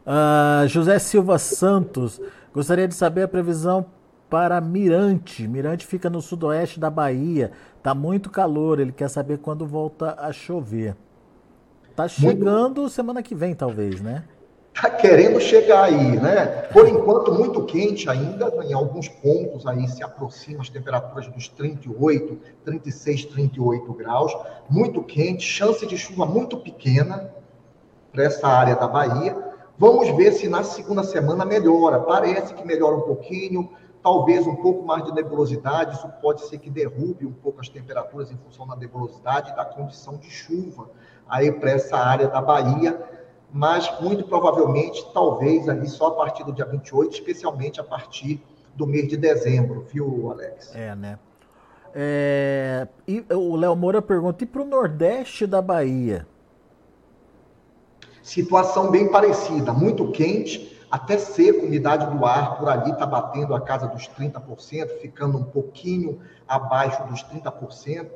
Uh, 0.06 0.68
José 0.68 0.98
Silva 1.00 1.38
Santos, 1.38 2.22
gostaria 2.54 2.88
de 2.88 2.94
saber 2.94 3.24
a 3.24 3.28
previsão 3.28 3.86
para 4.32 4.62
Mirante. 4.62 5.46
Mirante 5.46 5.86
fica 5.86 6.10
no 6.10 6.22
sudoeste 6.22 6.80
da 6.80 6.90
Bahia. 6.90 7.52
Tá 7.84 7.94
muito 7.94 8.30
calor, 8.30 8.80
ele 8.80 8.94
quer 8.94 9.10
saber 9.10 9.40
quando 9.40 9.68
volta 9.68 10.16
a 10.18 10.32
chover. 10.32 10.96
Tá 11.94 12.08
chegando 12.08 12.80
muito... 12.80 12.90
semana 12.90 13.22
que 13.22 13.36
vem, 13.36 13.54
talvez, 13.54 14.00
né? 14.00 14.24
está 14.74 14.90
querendo 14.90 15.38
chegar 15.42 15.84
aí, 15.84 16.18
né? 16.18 16.46
Por 16.72 16.88
enquanto, 16.88 17.34
muito 17.34 17.66
quente 17.66 18.10
ainda, 18.10 18.52
em 18.64 18.74
alguns 18.74 19.10
pontos 19.10 19.68
aí 19.68 19.86
se 19.90 20.02
aproxima 20.02 20.62
as 20.62 20.70
temperaturas 20.70 21.28
dos 21.28 21.50
38, 21.50 22.40
36, 22.64 23.26
38 23.26 23.94
graus, 23.94 24.34
muito 24.70 25.04
quente, 25.04 25.44
chance 25.44 25.86
de 25.86 25.98
chuva 25.98 26.26
muito 26.26 26.56
pequena 26.58 27.30
para 28.14 28.24
essa 28.24 28.48
área 28.48 28.76
da 28.78 28.88
Bahia. 28.88 29.38
Vamos 29.78 30.10
ver 30.16 30.32
se 30.32 30.48
na 30.48 30.64
segunda 30.64 31.04
semana 31.04 31.44
melhora. 31.44 32.00
Parece 32.00 32.54
que 32.54 32.66
melhora 32.66 32.96
um 32.96 33.02
pouquinho, 33.02 33.70
talvez 34.02 34.46
um 34.48 34.56
pouco 34.56 34.86
mais 34.86 35.04
de 35.04 35.14
nebulosidade. 35.14 35.96
Isso 35.96 36.10
pode 36.22 36.42
ser 36.48 36.58
que 36.58 36.70
derrube 36.70 37.26
um 37.26 37.34
pouco 37.34 37.62
as 37.62 37.70
temperaturas 37.70 38.32
em 38.32 38.38
função 38.38 38.68
da 38.68 38.76
nebulosidade 38.76 39.52
e 39.52 39.56
da 39.56 39.66
condição 39.66 40.18
de 40.18 40.30
chuva 40.30 40.90
aí 41.28 41.52
para 41.52 41.72
essa 41.72 41.98
área 41.98 42.28
da 42.28 42.42
Bahia 42.42 43.22
mas 43.54 43.92
muito 44.00 44.24
provavelmente, 44.24 45.06
talvez 45.14 45.68
ali 45.68 45.88
só 45.88 46.08
a 46.08 46.12
partir 46.12 46.44
do 46.44 46.54
dia 46.54 46.66
28, 46.66 47.14
especialmente 47.14 47.80
a 47.80 47.84
partir 47.84 48.42
do 48.76 48.88
mês 48.88 49.08
de 49.10 49.18
dezembro, 49.18 49.86
viu, 49.92 50.32
Alex? 50.32 50.74
É, 50.74 50.96
né? 50.96 51.20
É, 51.94 52.88
e 53.06 53.26
o 53.34 53.58
Léo 53.58 53.76
Moura 53.76 54.02
pergunta: 54.02 54.44
e 54.44 54.48
para 54.48 54.62
o 54.62 54.66
Nordeste 54.66 55.46
da 55.46 55.62
Bahia? 55.62 56.26
Situação 58.24 58.90
bem 58.90 59.12
parecida, 59.12 59.74
muito 59.74 60.10
quente, 60.12 60.81
até 60.92 61.18
seco, 61.18 61.66
umidade 61.66 62.06
do 62.06 62.26
ar 62.26 62.58
por 62.60 62.68
ali 62.68 62.92
está 62.92 63.06
batendo 63.06 63.56
a 63.56 63.62
casa 63.62 63.88
dos 63.88 64.10
30%, 64.10 65.00
ficando 65.00 65.38
um 65.38 65.44
pouquinho 65.44 66.20
abaixo 66.46 67.02
dos 67.08 67.24
30%. 67.24 68.10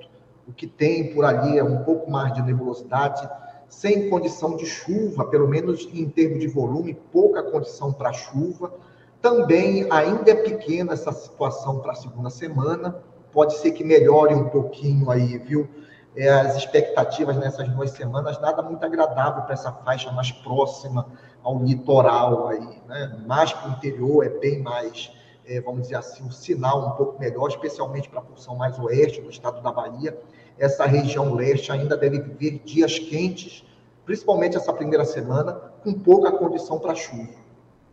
O 0.46 0.52
que 0.52 0.68
tem 0.68 1.14
por 1.14 1.24
ali 1.24 1.58
é 1.58 1.64
um 1.64 1.84
pouco 1.84 2.12
mais 2.12 2.34
de 2.34 2.42
nebulosidade, 2.42 3.28
sem 3.70 4.10
condição 4.10 4.58
de 4.58 4.66
chuva, 4.66 5.26
pelo 5.26 5.48
menos 5.48 5.88
em 5.94 6.10
termos 6.10 6.40
de 6.40 6.48
volume, 6.48 6.94
pouca 7.14 7.42
condição 7.42 7.94
para 7.94 8.12
chuva. 8.12 8.74
Também 9.22 9.88
ainda 9.90 10.32
é 10.32 10.36
pequena 10.36 10.94
essa 10.94 11.14
situação 11.14 11.80
para 11.80 11.94
a 11.94 11.96
segunda 11.96 12.30
semana. 12.30 13.02
Pode 13.32 13.56
ser 13.56 13.72
que 13.72 13.86
melhore 13.86 14.36
um 14.36 14.50
pouquinho 14.50 15.10
aí, 15.10 15.38
viu? 15.38 15.68
É, 16.16 16.30
as 16.30 16.56
expectativas 16.56 17.36
nessas 17.38 17.68
duas 17.70 17.92
semanas, 17.92 18.40
nada 18.40 18.62
muito 18.62 18.86
agradável 18.86 19.44
para 19.44 19.54
essa 19.54 19.72
faixa 19.72 20.12
mais 20.12 20.32
próxima 20.32 21.08
ao 21.44 21.62
litoral 21.62 22.48
aí, 22.48 22.82
né? 22.88 23.20
Mais 23.28 23.52
para 23.52 23.70
o 23.70 23.72
interior, 23.74 24.26
é 24.26 24.30
bem 24.30 24.62
mais, 24.62 25.12
é, 25.46 25.60
vamos 25.60 25.84
dizer 25.84 25.96
assim, 25.96 26.24
um 26.24 26.32
sinal 26.32 26.88
um 26.88 26.92
pouco 26.92 27.20
melhor, 27.20 27.50
especialmente 27.50 28.08
para 28.10 28.20
a 28.20 28.24
porção 28.24 28.56
mais 28.56 28.80
oeste 28.80 29.22
do 29.22 29.30
estado 29.30 29.62
da 29.62 29.72
Bahia 29.72 30.18
essa 30.58 30.86
região 30.86 31.34
leste 31.34 31.72
ainda 31.72 31.98
deve 31.98 32.20
viver 32.20 32.62
dias 32.64 32.98
quentes, 32.98 33.64
principalmente 34.06 34.56
essa 34.56 34.72
primeira 34.72 35.04
semana, 35.04 35.54
com 35.84 35.94
pouca 35.94 36.32
condição 36.32 36.80
para 36.80 36.96
chuva. 36.96 37.34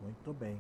Muito 0.03 0.33
bem. 0.39 0.57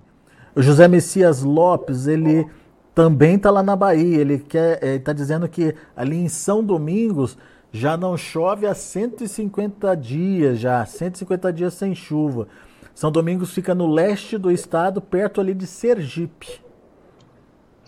O 0.54 0.62
José 0.62 0.88
Messias 0.88 1.42
Lopes, 1.42 2.06
ele 2.06 2.46
também 2.94 3.36
está 3.36 3.50
lá 3.50 3.62
na 3.62 3.76
Bahia. 3.76 4.20
Ele 4.20 4.38
quer, 4.38 4.82
está 4.82 5.12
dizendo 5.12 5.48
que 5.48 5.74
ali 5.96 6.16
em 6.16 6.28
São 6.28 6.62
Domingos 6.62 7.36
já 7.70 7.96
não 7.96 8.16
chove 8.16 8.66
há 8.66 8.74
150 8.74 9.96
dias, 9.96 10.58
já 10.58 10.84
150 10.84 11.52
dias 11.52 11.74
sem 11.74 11.94
chuva. 11.94 12.46
São 12.94 13.10
Domingos 13.10 13.52
fica 13.52 13.74
no 13.74 13.86
leste 13.86 14.36
do 14.36 14.50
estado, 14.50 15.00
perto 15.00 15.40
ali 15.40 15.54
de 15.54 15.66
Sergipe. 15.66 16.60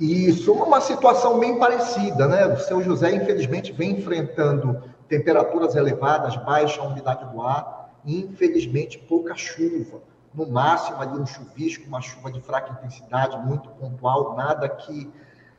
Isso, 0.01 0.53
uma 0.53 0.81
situação 0.81 1.39
bem 1.39 1.59
parecida, 1.59 2.27
né? 2.27 2.47
O 2.47 2.59
seu 2.59 2.83
José, 2.83 3.15
infelizmente, 3.15 3.71
vem 3.73 3.99
enfrentando 3.99 4.83
temperaturas 5.09 5.77
elevadas, 5.77 6.35
baixa 6.37 6.83
umidade 6.83 7.31
do 7.33 7.43
ar 7.43 7.93
e, 8.05 8.23
infelizmente, 8.23 8.99
pouca 8.99 9.37
chuva. 9.37 10.01
No 10.35 10.47
máximo, 10.51 11.01
ali 11.01 11.19
um 11.19 11.27
chuvisco, 11.27 11.87
uma 11.87 12.01
chuva 12.01 12.31
de 12.31 12.41
fraca 12.41 12.73
intensidade, 12.73 13.39
muito 13.39 13.69
pontual, 13.71 14.35
nada 14.35 14.69
que 14.69 15.11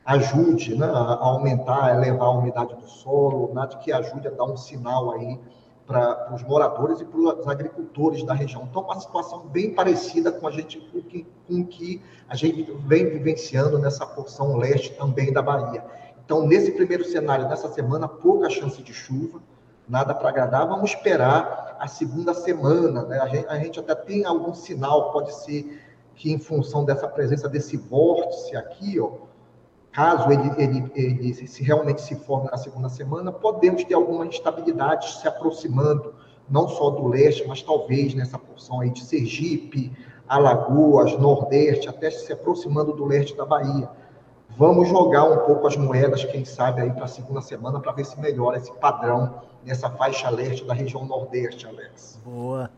ajude 0.04 0.76
né, 0.76 0.86
a 0.86 1.14
aumentar, 1.24 1.84
a 1.84 1.94
elevar 1.94 2.28
a 2.28 2.30
umidade 2.30 2.74
do 2.76 2.86
solo, 2.86 3.52
nada 3.54 3.76
que 3.78 3.90
ajude 3.90 4.28
a 4.28 4.30
dar 4.30 4.44
um 4.44 4.56
sinal 4.56 5.12
aí 5.12 5.40
para 5.86 6.34
os 6.34 6.42
moradores 6.42 7.00
e 7.00 7.04
para 7.04 7.18
os 7.18 7.48
agricultores 7.48 8.22
da 8.24 8.34
região. 8.34 8.66
Então, 8.68 8.82
uma 8.82 9.00
situação 9.00 9.46
bem 9.46 9.72
parecida 9.72 10.30
com 10.30 10.46
a 10.46 10.50
gente 10.50 10.78
com 10.78 11.00
que, 11.00 11.26
com 11.46 11.64
que 11.64 12.02
a 12.28 12.36
gente 12.36 12.70
vem 12.86 13.08
vivenciando 13.08 13.78
nessa 13.78 14.04
porção 14.04 14.56
leste 14.56 14.92
também 14.94 15.32
da 15.32 15.40
Bahia. 15.40 15.84
Então, 16.24 16.46
nesse 16.46 16.72
primeiro 16.72 17.04
cenário, 17.04 17.48
nessa 17.48 17.68
semana, 17.68 18.08
pouca 18.08 18.50
chance 18.50 18.82
de 18.82 18.92
chuva, 18.92 19.40
nada 19.88 20.12
para 20.12 20.28
agradar. 20.28 20.66
Vamos 20.66 20.90
esperar 20.90 21.65
a 21.78 21.88
segunda 21.88 22.34
semana. 22.34 23.04
Né? 23.04 23.18
A, 23.18 23.28
gente, 23.28 23.46
a 23.46 23.58
gente 23.58 23.80
até 23.80 23.94
tem 23.94 24.24
algum 24.24 24.54
sinal, 24.54 25.12
pode 25.12 25.34
ser 25.34 25.82
que 26.14 26.32
em 26.32 26.38
função 26.38 26.84
dessa 26.84 27.06
presença 27.06 27.48
desse 27.48 27.76
vórtice 27.76 28.56
aqui, 28.56 28.98
ó, 28.98 29.12
caso 29.92 30.30
ele, 30.30 30.52
ele, 30.56 30.92
ele 30.94 31.34
se 31.34 31.62
realmente 31.62 32.02
se 32.02 32.14
forme 32.14 32.50
na 32.50 32.56
segunda 32.56 32.88
semana, 32.88 33.30
podemos 33.32 33.84
ter 33.84 33.94
alguma 33.94 34.26
instabilidade 34.26 35.20
se 35.20 35.28
aproximando, 35.28 36.14
não 36.48 36.68
só 36.68 36.90
do 36.90 37.06
leste, 37.06 37.46
mas 37.46 37.62
talvez 37.62 38.14
nessa 38.14 38.38
porção 38.38 38.80
aí 38.80 38.90
de 38.90 39.04
Sergipe, 39.04 39.92
Alagoas, 40.28 41.18
Nordeste, 41.18 41.88
até 41.88 42.10
se 42.10 42.32
aproximando 42.32 42.92
do 42.92 43.04
leste 43.04 43.36
da 43.36 43.44
Bahia. 43.44 43.88
Vamos 44.58 44.88
jogar 44.88 45.24
um 45.24 45.36
pouco 45.44 45.66
as 45.66 45.76
moedas, 45.76 46.24
quem 46.24 46.42
sabe, 46.42 46.80
aí 46.80 46.90
para 46.90 47.04
a 47.04 47.08
segunda 47.08 47.42
semana, 47.42 47.78
para 47.78 47.92
ver 47.92 48.06
se 48.06 48.18
melhora 48.18 48.56
esse 48.56 48.72
padrão 48.72 49.34
nessa 49.62 49.90
faixa 49.90 50.30
leste 50.30 50.64
da 50.64 50.72
região 50.72 51.04
Nordeste, 51.04 51.66
Alex. 51.66 52.18
Boa. 52.24 52.70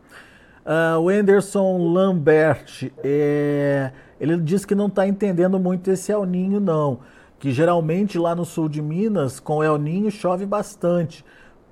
Uh, 0.66 0.98
o 0.98 1.08
Anderson 1.08 1.78
Lambert, 1.78 2.90
é, 3.04 3.92
ele 4.20 4.36
diz 4.38 4.64
que 4.64 4.74
não 4.74 4.88
está 4.88 5.06
entendendo 5.06 5.56
muito 5.60 5.88
esse 5.88 6.10
El 6.10 6.24
Ninho, 6.24 6.58
não. 6.58 6.98
Que 7.38 7.52
geralmente 7.52 8.18
lá 8.18 8.34
no 8.34 8.44
sul 8.44 8.68
de 8.68 8.82
Minas, 8.82 9.38
com 9.38 9.62
El 9.62 9.78
Ninho, 9.78 10.10
chove 10.10 10.44
bastante. 10.44 11.24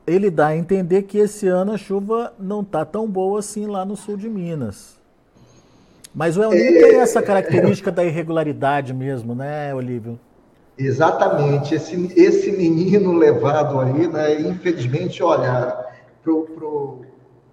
Ele 0.06 0.30
dá 0.30 0.46
a 0.46 0.56
entender 0.56 1.02
que 1.02 1.18
esse 1.18 1.48
ano 1.48 1.72
a 1.72 1.76
chuva 1.76 2.32
não 2.38 2.60
está 2.60 2.84
tão 2.84 3.10
boa 3.10 3.40
assim 3.40 3.66
lá 3.66 3.84
no 3.84 3.96
sul 3.96 4.16
de 4.16 4.28
Minas. 4.28 5.00
Mas 6.16 6.34
o 6.38 6.42
El 6.42 6.50
Ninho 6.52 6.78
é... 6.78 6.88
tem 6.88 7.00
essa 7.00 7.20
característica 7.20 7.92
da 7.92 8.02
irregularidade 8.02 8.94
mesmo, 8.94 9.34
né, 9.34 9.74
Olívio? 9.74 10.18
Exatamente. 10.78 11.74
Esse, 11.74 12.10
esse 12.18 12.52
menino 12.52 13.12
levado 13.12 13.78
aí, 13.78 14.08
né, 14.08 14.40
infelizmente, 14.40 15.22
olha, 15.22 15.76
pro, 16.22 16.44
pro, 16.46 17.02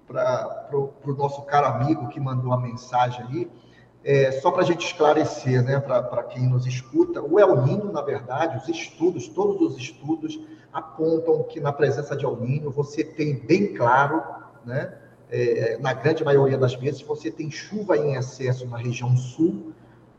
para 0.08 0.70
o 0.72 1.14
nosso 1.14 1.42
caro 1.42 1.68
amigo 1.68 2.08
que 2.08 2.22
mandou 2.22 2.54
a 2.54 2.58
mensagem 2.58 3.26
aí, 3.26 3.52
é, 4.02 4.32
só 4.32 4.50
para 4.50 4.62
a 4.62 4.66
gente 4.66 4.86
esclarecer, 4.86 5.62
né, 5.62 5.82
para 5.82 6.24
quem 6.24 6.48
nos 6.48 6.66
escuta, 6.66 7.22
o 7.22 7.38
El 7.38 7.64
Nino, 7.64 7.92
na 7.92 8.02
verdade, 8.02 8.58
os 8.58 8.70
estudos, 8.70 9.28
todos 9.28 9.74
os 9.74 9.78
estudos 9.78 10.40
apontam 10.72 11.44
que 11.44 11.60
na 11.60 11.74
presença 11.74 12.16
de 12.16 12.24
El 12.24 12.38
Nino 12.38 12.72
você 12.72 13.04
tem 13.04 13.36
bem 13.36 13.74
claro, 13.74 14.24
né, 14.66 14.94
é, 15.34 15.78
na 15.80 15.94
grande 15.94 16.24
maioria 16.24 16.58
das 16.60 16.76
vezes, 16.76 17.02
você 17.02 17.32
tem 17.32 17.50
chuva 17.50 17.98
em 17.98 18.14
excesso 18.16 18.68
na 18.68 18.78
região 18.78 19.18
sul, 19.18 19.74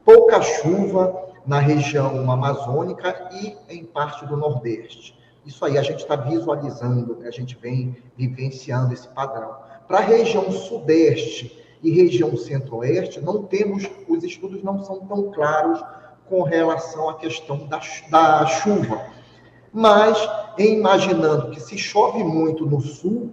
pouca 0.04 0.42
chuva 0.42 1.32
na 1.46 1.60
região 1.60 2.28
amazônica 2.28 3.30
e 3.32 3.56
em 3.68 3.84
parte 3.84 4.26
do 4.26 4.36
Nordeste. 4.36 5.16
Isso 5.46 5.64
aí 5.64 5.78
a 5.78 5.82
gente 5.82 6.00
está 6.00 6.16
visualizando, 6.16 7.16
né? 7.16 7.28
a 7.28 7.30
gente 7.30 7.56
vem 7.56 7.96
vivenciando 8.16 8.92
esse 8.92 9.06
padrão. 9.06 9.54
Para 9.86 9.98
a 9.98 10.02
região 10.02 10.50
Sudeste 10.50 11.62
e 11.80 11.92
região 11.92 12.36
Centro-Oeste, 12.36 13.20
não 13.20 13.44
temos, 13.44 13.88
os 14.08 14.24
estudos 14.24 14.64
não 14.64 14.82
são 14.82 15.06
tão 15.06 15.30
claros 15.30 15.80
com 16.28 16.42
relação 16.42 17.08
à 17.08 17.14
questão 17.14 17.68
da, 17.68 17.80
da 18.10 18.46
chuva. 18.46 19.06
Mas, 19.72 20.18
imaginando 20.58 21.50
que 21.50 21.60
se 21.60 21.78
chove 21.78 22.24
muito 22.24 22.66
no 22.66 22.80
sul, 22.80 23.32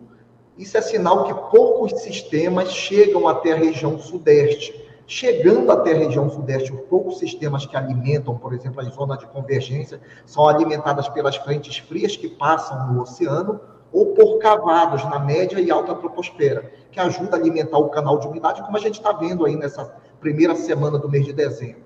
isso 0.61 0.77
é 0.77 0.81
sinal 0.81 1.23
que 1.23 1.33
poucos 1.49 2.01
sistemas 2.01 2.71
chegam 2.71 3.27
até 3.27 3.53
a 3.53 3.55
região 3.55 3.97
Sudeste. 3.97 4.79
Chegando 5.07 5.71
até 5.71 5.91
a 5.91 5.97
região 5.97 6.29
Sudeste, 6.29 6.71
os 6.71 6.81
poucos 6.81 7.17
sistemas 7.17 7.65
que 7.65 7.75
alimentam, 7.75 8.37
por 8.37 8.53
exemplo, 8.53 8.79
as 8.79 8.93
zonas 8.93 9.17
de 9.17 9.25
convergência, 9.25 9.99
são 10.23 10.47
alimentadas 10.47 11.09
pelas 11.09 11.35
frentes 11.35 11.79
frias 11.79 12.15
que 12.15 12.29
passam 12.29 12.93
no 12.93 13.01
oceano, 13.01 13.59
ou 13.91 14.13
por 14.13 14.37
cavados 14.37 15.03
na 15.05 15.19
média 15.19 15.59
e 15.59 15.69
alta 15.71 15.95
troposfera, 15.95 16.71
que 16.91 16.99
ajuda 16.99 17.35
a 17.35 17.39
alimentar 17.39 17.79
o 17.79 17.89
canal 17.89 18.19
de 18.19 18.27
umidade, 18.27 18.61
como 18.61 18.77
a 18.77 18.79
gente 18.79 18.99
está 18.99 19.11
vendo 19.11 19.45
aí 19.45 19.55
nessa 19.55 19.83
primeira 20.19 20.55
semana 20.55 20.97
do 20.97 21.09
mês 21.09 21.25
de 21.25 21.33
dezembro. 21.33 21.81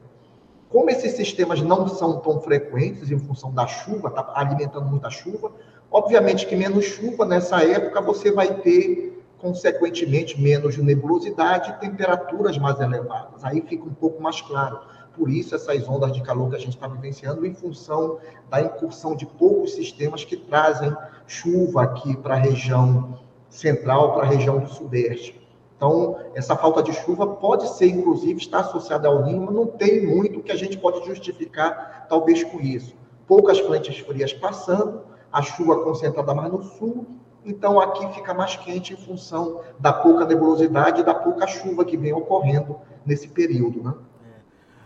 Como 0.70 0.90
esses 0.90 1.14
sistemas 1.14 1.62
não 1.62 1.88
são 1.88 2.20
tão 2.20 2.42
frequentes 2.42 3.10
em 3.10 3.18
função 3.18 3.54
da 3.54 3.66
chuva, 3.66 4.10
está 4.10 4.34
alimentando 4.36 4.86
muita 4.86 5.10
chuva, 5.10 5.52
obviamente 5.96 6.46
que 6.46 6.58
menos 6.58 6.84
chuva 6.84 7.24
nessa 7.24 7.64
época 7.64 8.02
você 8.02 8.30
vai 8.30 8.54
ter, 8.56 9.24
consequentemente, 9.38 10.40
menos 10.40 10.76
nebulosidade 10.78 11.72
e 11.72 11.80
temperaturas 11.80 12.58
mais 12.58 12.82
elevadas. 12.82 13.46
Aí 13.46 13.62
fica 13.62 13.86
um 13.86 13.94
pouco 13.94 14.22
mais 14.22 14.42
claro 14.42 14.78
por 15.16 15.30
isso 15.30 15.56
essas 15.56 15.88
ondas 15.88 16.12
de 16.12 16.22
calor 16.22 16.50
que 16.50 16.58
a 16.58 16.60
gente 16.60 16.76
está 16.76 16.90
vivenciando, 16.90 17.46
em 17.46 17.54
função 17.54 18.20
da 18.50 18.62
incursão 18.62 19.16
de 19.16 19.26
poucos 19.26 19.74
sistemas 19.74 20.26
que 20.26 20.36
trazem 20.36 20.94
chuva 21.26 21.84
aqui 21.84 22.18
para 22.18 22.34
a 22.34 22.40
região 22.40 23.18
central, 23.48 24.16
para 24.16 24.24
a 24.24 24.30
região 24.30 24.60
do 24.60 24.68
sudeste. 24.68 25.42
Então, 25.78 26.20
essa 26.36 26.58
falta 26.58 26.84
de 26.84 26.92
chuva 26.92 27.26
pode 27.26 27.70
ser, 27.70 27.88
inclusive, 27.88 28.38
estar 28.38 28.60
associada 28.60 29.08
ao 29.08 29.24
Ninho, 29.24 29.44
mas 29.46 29.56
não 29.56 29.68
tem 29.68 30.06
muito 30.06 30.42
que 30.42 30.52
a 30.52 30.58
gente 30.58 30.78
pode 30.78 31.06
justificar, 31.06 32.06
talvez, 32.10 32.44
com 32.44 32.60
isso. 32.60 32.94
Poucas 33.26 33.60
frentes 33.60 33.98
frias 34.00 34.34
passando, 34.34 35.15
a 35.36 35.42
chuva 35.42 35.84
concentrada 35.84 36.34
mais 36.34 36.50
no 36.50 36.64
sul, 36.64 37.06
então 37.44 37.78
aqui 37.78 38.08
fica 38.14 38.34
mais 38.34 38.56
quente 38.56 38.94
em 38.94 38.96
função 38.96 39.60
da 39.78 39.92
pouca 39.92 40.26
nebulosidade 40.26 41.02
e 41.02 41.04
da 41.04 41.14
pouca 41.14 41.46
chuva 41.46 41.84
que 41.84 41.98
vem 41.98 42.14
ocorrendo 42.14 42.78
nesse 43.06 43.28
período. 43.28 43.84
Né? 43.84 43.94
É. 44.26 44.40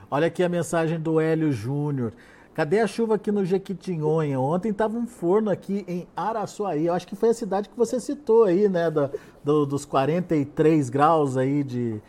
Olha 0.10 0.26
aqui 0.26 0.44
a 0.44 0.50
mensagem 0.50 1.00
do 1.00 1.20
Hélio 1.20 1.52
Júnior. 1.52 2.14
Cadê 2.56 2.80
a 2.80 2.88
chuva 2.88 3.14
aqui 3.14 3.32
no 3.32 3.46
Jequitinhonha? 3.46 4.40
Ontem 4.40 4.72
estava 4.72 4.98
um 4.98 5.06
forno 5.06 5.52
aqui 5.52 5.86
em 5.88 6.08
Araçuaí. 6.18 6.88
Eu 6.88 6.96
acho 6.96 7.08
que 7.08 7.16
foi 7.16 7.30
a 7.30 7.34
cidade 7.34 7.70
que 7.70 7.78
você 7.78 8.00
citou 8.00 8.46
aí, 8.46 8.68
né? 8.68 8.90
Do, 8.90 9.12
do, 9.44 9.66
dos 9.68 9.86
43 9.86 10.90
graus 10.90 11.38
aí 11.38 11.64
de. 11.64 12.02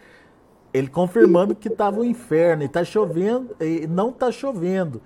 Ele 0.72 0.88
confirmando 0.88 1.54
que 1.54 1.68
estava 1.68 2.00
um 2.00 2.04
inferno 2.04 2.62
e 2.62 2.66
está 2.66 2.82
chovendo, 2.84 3.54
e 3.60 3.86
não 3.86 4.08
está 4.08 4.32
chovendo. 4.32 5.02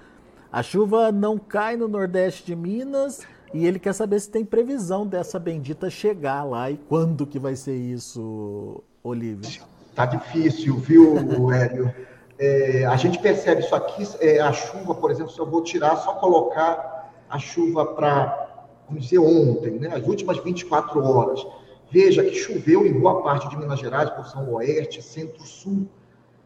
A 0.54 0.62
chuva 0.62 1.10
não 1.10 1.36
cai 1.36 1.76
no 1.76 1.88
Nordeste 1.88 2.46
de 2.46 2.54
Minas 2.54 3.26
e 3.52 3.66
ele 3.66 3.76
quer 3.76 3.92
saber 3.92 4.20
se 4.20 4.30
tem 4.30 4.44
previsão 4.44 5.04
dessa 5.04 5.36
bendita 5.36 5.90
chegar 5.90 6.44
lá 6.44 6.70
e 6.70 6.76
quando 6.76 7.26
que 7.26 7.40
vai 7.40 7.56
ser 7.56 7.74
isso, 7.74 8.80
Olívio. 9.02 9.50
Tá 9.96 10.06
difícil, 10.06 10.76
viu, 10.76 11.16
Hélio? 11.50 11.92
É, 12.38 12.84
a 12.84 12.94
gente 12.94 13.18
percebe 13.18 13.62
isso 13.62 13.74
aqui, 13.74 14.06
é, 14.20 14.40
a 14.40 14.52
chuva, 14.52 14.94
por 14.94 15.10
exemplo, 15.10 15.32
se 15.32 15.40
eu 15.40 15.50
vou 15.50 15.60
tirar, 15.60 15.96
só 15.96 16.14
colocar 16.14 17.12
a 17.28 17.36
chuva 17.36 17.84
para, 17.86 18.68
vamos 18.86 19.02
dizer, 19.02 19.18
ontem, 19.18 19.72
né, 19.72 19.88
as 19.92 20.06
últimas 20.06 20.38
24 20.38 21.02
horas. 21.02 21.44
Veja 21.90 22.22
que 22.22 22.36
choveu 22.36 22.86
em 22.86 22.92
boa 22.92 23.24
parte 23.24 23.48
de 23.48 23.56
Minas 23.56 23.80
Gerais, 23.80 24.08
porção 24.10 24.48
oeste, 24.52 25.02
centro-sul. 25.02 25.88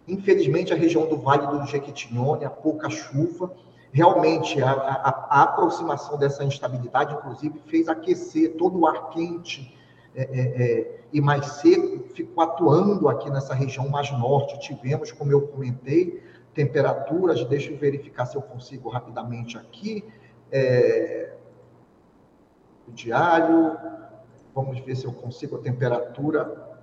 Infelizmente, 0.08 0.72
a 0.72 0.76
região 0.76 1.06
do 1.06 1.18
Vale 1.18 1.46
do 1.46 1.66
Jequitinhonha, 1.66 2.48
pouca 2.48 2.88
chuva. 2.88 3.52
Realmente, 3.92 4.62
a, 4.62 4.70
a, 4.70 5.26
a 5.30 5.42
aproximação 5.42 6.18
dessa 6.18 6.44
instabilidade, 6.44 7.14
inclusive, 7.14 7.58
fez 7.66 7.88
aquecer 7.88 8.56
todo 8.56 8.78
o 8.78 8.86
ar 8.86 9.10
quente 9.10 9.74
é, 10.14 10.22
é, 10.22 10.62
é, 10.62 11.00
e 11.12 11.20
mais 11.20 11.46
seco 11.46 12.08
ficou 12.12 12.42
atuando 12.42 13.08
aqui 13.08 13.30
nessa 13.30 13.54
região 13.54 13.88
mais 13.88 14.10
norte. 14.12 14.58
Tivemos, 14.58 15.12
como 15.12 15.32
eu 15.32 15.46
comentei, 15.48 16.22
temperaturas, 16.54 17.44
deixa 17.44 17.70
eu 17.70 17.78
verificar 17.78 18.26
se 18.26 18.36
eu 18.36 18.42
consigo 18.42 18.88
rapidamente 18.88 19.56
aqui, 19.56 20.04
é, 20.50 21.34
o 22.86 22.90
diário, 22.90 23.78
vamos 24.54 24.80
ver 24.80 24.96
se 24.96 25.04
eu 25.04 25.12
consigo 25.12 25.56
a 25.56 25.60
temperatura, 25.60 26.78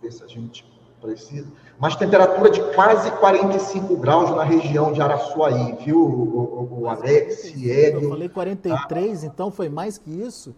ver 0.00 0.12
se 0.12 0.24
a 0.24 0.26
gente 0.26 0.71
precisa, 1.02 1.48
mas 1.78 1.94
temperatura 1.96 2.48
de 2.48 2.62
quase 2.74 3.10
45 3.10 3.96
graus 3.96 4.30
na 4.30 4.44
região 4.44 4.92
de 4.92 5.02
Araçuaí, 5.02 5.76
viu, 5.84 5.98
o, 5.98 6.68
o, 6.72 6.82
o 6.82 6.88
Alex, 6.88 7.46
Hélio. 7.46 8.04
Eu 8.04 8.10
falei 8.10 8.28
43, 8.28 9.20
tá? 9.20 9.26
então 9.26 9.50
foi 9.50 9.68
mais 9.68 9.98
que 9.98 10.10
isso? 10.10 10.54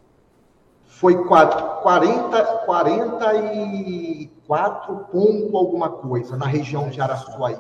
Foi 0.85 1.25
40, 1.25 2.45
44 2.67 4.97
ponto 5.11 5.57
alguma 5.57 5.89
coisa 5.89 6.37
na 6.37 6.45
região 6.47 6.91
de 6.91 7.01
Araçuaí. 7.01 7.59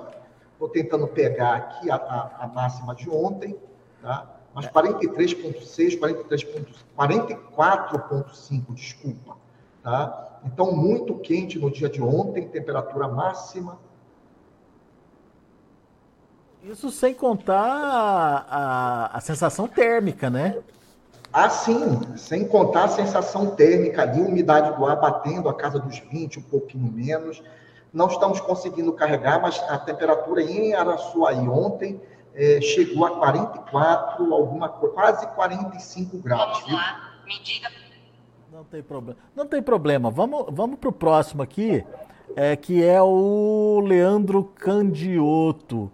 Estou 0.53 0.69
tentando 0.69 1.09
pegar 1.09 1.57
aqui 1.57 1.91
a, 1.91 1.97
a, 1.97 2.45
a, 2.45 2.47
máxima 2.47 2.95
de 2.95 3.09
ontem, 3.11 3.59
tá? 4.01 4.31
mas 4.55 4.67
43,6, 4.67 5.99
44,5, 5.99 8.75
desculpa. 8.75 9.37
Tá? 9.83 10.34
Então, 10.45 10.73
muito 10.73 11.15
quente 11.17 11.59
no 11.59 11.71
dia 11.71 11.89
de 11.89 12.03
ontem, 12.03 12.47
temperatura 12.49 13.09
máxima. 13.09 13.79
Isso 16.63 16.91
sem 16.91 17.13
contar 17.13 17.61
a, 17.61 18.37
a, 18.49 19.17
a 19.17 19.21
sensação 19.21 19.67
térmica, 19.67 20.31
né? 20.31 20.59
Ah, 21.33 21.51
sim, 21.51 22.01
sem 22.17 22.47
contar 22.47 22.85
a 22.85 22.89
sensação 22.89 23.57
térmica 23.57 24.03
ali, 24.03 24.21
umidade 24.21 24.77
do 24.77 24.87
ar 24.87 25.01
batendo 25.01 25.49
a 25.49 25.55
casa 25.55 25.81
dos 25.81 25.99
20, 25.99 26.39
um 26.39 26.43
pouquinho 26.43 26.91
menos. 26.93 27.43
Não 27.93 28.07
estamos 28.07 28.41
conseguindo 28.41 28.93
carregar, 28.93 29.43
mas 29.43 29.59
a 29.69 29.79
temperatura 29.79 30.43
em 30.43 30.75
Araçuaí 30.75 31.49
ontem 31.49 32.01
é, 32.35 32.61
chegou 32.61 33.05
a 33.05 33.11
44, 33.19 34.33
alguma 34.33 34.69
coisa, 34.69 34.95
quase 34.95 35.27
45 35.29 36.19
graus. 36.19 36.61
Vamos 36.61 36.73
lá, 36.73 37.21
me 37.27 37.43
diga 37.43 37.69
não 38.55 38.63
tem 38.63 38.83
problema. 38.83 39.19
Não 39.35 39.47
tem 39.47 39.61
problema. 39.63 40.11
Vamos, 40.11 40.47
vamos 40.51 40.79
para 40.79 40.89
o 40.89 40.93
próximo 40.93 41.43
aqui, 41.43 41.85
é, 42.37 42.55
que 42.55 42.85
é 42.85 43.03
o 43.03 43.81
Leandro 43.85 44.45
Candioto. 44.45 45.91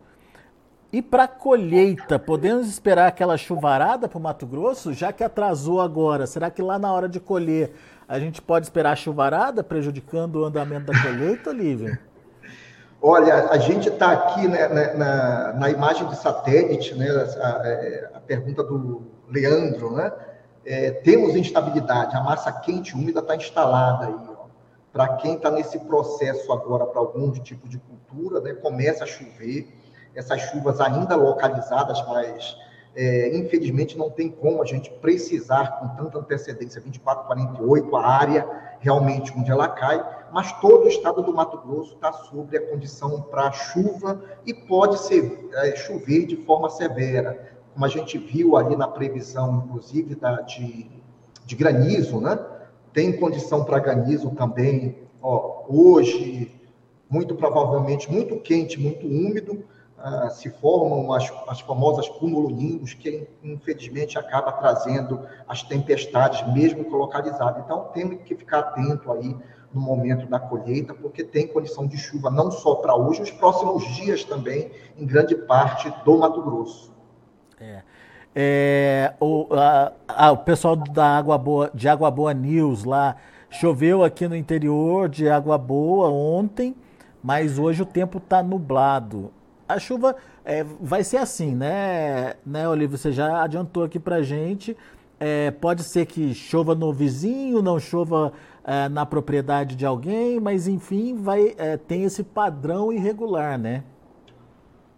E 0.92 1.00
para 1.00 1.26
colheita, 1.26 2.18
podemos 2.18 2.68
esperar 2.68 3.06
aquela 3.06 3.38
chuvarada 3.38 4.08
para 4.08 4.18
o 4.18 4.20
Mato 4.20 4.46
Grosso, 4.46 4.92
já 4.92 5.10
que 5.10 5.24
atrasou 5.24 5.80
agora? 5.80 6.26
Será 6.26 6.50
que 6.50 6.60
lá 6.60 6.78
na 6.78 6.92
hora 6.92 7.08
de 7.08 7.18
colher 7.18 7.72
a 8.06 8.18
gente 8.18 8.42
pode 8.42 8.66
esperar 8.66 8.94
chuvarada, 8.94 9.64
prejudicando 9.64 10.36
o 10.36 10.44
andamento 10.44 10.92
da 10.92 11.00
colheita, 11.00 11.50
Olívia? 11.50 11.98
Olha, 13.00 13.48
a 13.48 13.56
gente 13.56 13.88
está 13.88 14.12
aqui 14.12 14.46
né, 14.46 14.68
na, 14.68 14.94
na, 14.94 15.52
na, 15.54 15.70
imagem 15.70 16.06
de 16.08 16.16
satélite, 16.16 16.94
né, 16.94 17.08
a, 17.08 17.60
é, 17.64 18.10
a 18.12 18.20
pergunta 18.20 18.62
do 18.62 19.06
Leandro, 19.30 19.92
né? 19.94 20.12
É, 20.64 20.90
temos 20.90 21.34
instabilidade, 21.36 22.16
a 22.16 22.22
massa 22.22 22.52
quente 22.52 22.94
úmida 22.94 23.20
está 23.20 23.36
instalada 23.36 24.06
aí. 24.06 24.30
Para 24.92 25.16
quem 25.16 25.34
está 25.34 25.50
nesse 25.50 25.78
processo 25.78 26.52
agora, 26.52 26.84
para 26.84 27.00
algum 27.00 27.30
tipo 27.30 27.68
de 27.68 27.78
cultura, 27.78 28.40
né, 28.40 28.54
começa 28.54 29.04
a 29.04 29.06
chover, 29.06 29.68
essas 30.14 30.40
chuvas 30.42 30.80
ainda 30.80 31.14
localizadas, 31.14 32.04
mas 32.08 32.56
é, 32.96 33.36
infelizmente 33.36 33.96
não 33.96 34.10
tem 34.10 34.28
como 34.28 34.60
a 34.60 34.66
gente 34.66 34.90
precisar 34.90 35.78
com 35.78 35.88
tanta 35.90 36.18
antecedência, 36.18 36.80
24, 36.80 37.24
48, 37.24 37.96
a 37.96 38.06
área 38.06 38.48
realmente 38.80 39.32
onde 39.36 39.50
ela 39.50 39.68
cai, 39.68 40.04
mas 40.32 40.52
todo 40.60 40.86
o 40.86 40.88
estado 40.88 41.22
do 41.22 41.32
Mato 41.32 41.58
Grosso 41.58 41.94
está 41.94 42.12
sobre 42.12 42.56
a 42.56 42.66
condição 42.68 43.22
para 43.22 43.52
chuva 43.52 44.20
e 44.44 44.52
pode 44.52 44.98
ser, 44.98 45.48
é, 45.52 45.76
chover 45.76 46.26
de 46.26 46.36
forma 46.44 46.68
severa 46.68 47.59
como 47.72 47.84
a 47.84 47.88
gente 47.88 48.18
viu 48.18 48.56
ali 48.56 48.76
na 48.76 48.88
previsão, 48.88 49.64
inclusive, 49.66 50.14
da, 50.14 50.40
de, 50.42 50.86
de 51.44 51.56
granizo, 51.56 52.20
né? 52.20 52.38
Tem 52.92 53.18
condição 53.18 53.64
para 53.64 53.78
granizo 53.78 54.30
também. 54.30 54.98
Ó, 55.22 55.64
hoje, 55.68 56.52
muito 57.08 57.34
provavelmente, 57.34 58.10
muito 58.10 58.36
quente, 58.40 58.80
muito 58.80 59.06
úmido, 59.06 59.64
ah, 59.98 60.30
se 60.30 60.48
formam 60.48 61.12
as, 61.12 61.30
as 61.46 61.60
famosas 61.60 62.08
cumulonimbus, 62.08 62.94
que 62.94 63.28
infelizmente 63.44 64.18
acaba 64.18 64.50
trazendo 64.52 65.20
as 65.46 65.62
tempestades, 65.62 66.46
mesmo 66.54 66.88
localizadas. 66.88 67.62
Então, 67.64 67.90
temos 67.92 68.22
que 68.22 68.34
ficar 68.34 68.60
atento 68.60 69.12
aí 69.12 69.36
no 69.72 69.80
momento 69.80 70.26
da 70.26 70.40
colheita, 70.40 70.94
porque 70.94 71.22
tem 71.22 71.46
condição 71.46 71.86
de 71.86 71.96
chuva 71.96 72.30
não 72.30 72.50
só 72.50 72.76
para 72.76 72.96
hoje, 72.96 73.22
os 73.22 73.30
próximos 73.30 73.84
dias 73.94 74.24
também, 74.24 74.70
em 74.96 75.06
grande 75.06 75.34
parte 75.34 75.92
do 76.04 76.18
Mato 76.18 76.42
Grosso. 76.42 76.92
É. 77.60 77.82
É, 78.34 79.12
o, 79.20 79.46
a, 79.50 79.92
a, 80.08 80.32
o 80.32 80.38
pessoal 80.38 80.76
da 80.76 81.18
Água 81.18 81.36
Boa, 81.36 81.70
de 81.74 81.88
Água 81.88 82.10
Boa 82.10 82.32
News 82.32 82.84
lá, 82.84 83.16
choveu 83.50 84.04
aqui 84.04 84.28
no 84.28 84.36
interior 84.36 85.08
de 85.08 85.28
Água 85.28 85.58
Boa 85.58 86.08
ontem, 86.08 86.74
mas 87.22 87.58
hoje 87.58 87.82
o 87.82 87.86
tempo 87.86 88.18
está 88.18 88.42
nublado. 88.42 89.32
A 89.68 89.78
chuva 89.78 90.16
é, 90.44 90.64
vai 90.80 91.04
ser 91.04 91.18
assim, 91.18 91.54
né, 91.54 92.34
né, 92.46 92.68
Olívio? 92.68 92.96
Você 92.96 93.12
já 93.12 93.42
adiantou 93.42 93.84
aqui 93.84 93.98
pra 93.98 94.22
gente. 94.22 94.76
É, 95.18 95.50
pode 95.50 95.82
ser 95.82 96.06
que 96.06 96.32
chova 96.32 96.74
no 96.74 96.92
vizinho, 96.92 97.60
não 97.60 97.78
chova 97.78 98.32
é, 98.64 98.88
na 98.88 99.04
propriedade 99.04 99.76
de 99.76 99.84
alguém, 99.84 100.40
mas 100.40 100.66
enfim, 100.66 101.16
vai, 101.16 101.54
é, 101.58 101.76
tem 101.76 102.04
esse 102.04 102.22
padrão 102.22 102.92
irregular, 102.92 103.58
né? 103.58 103.82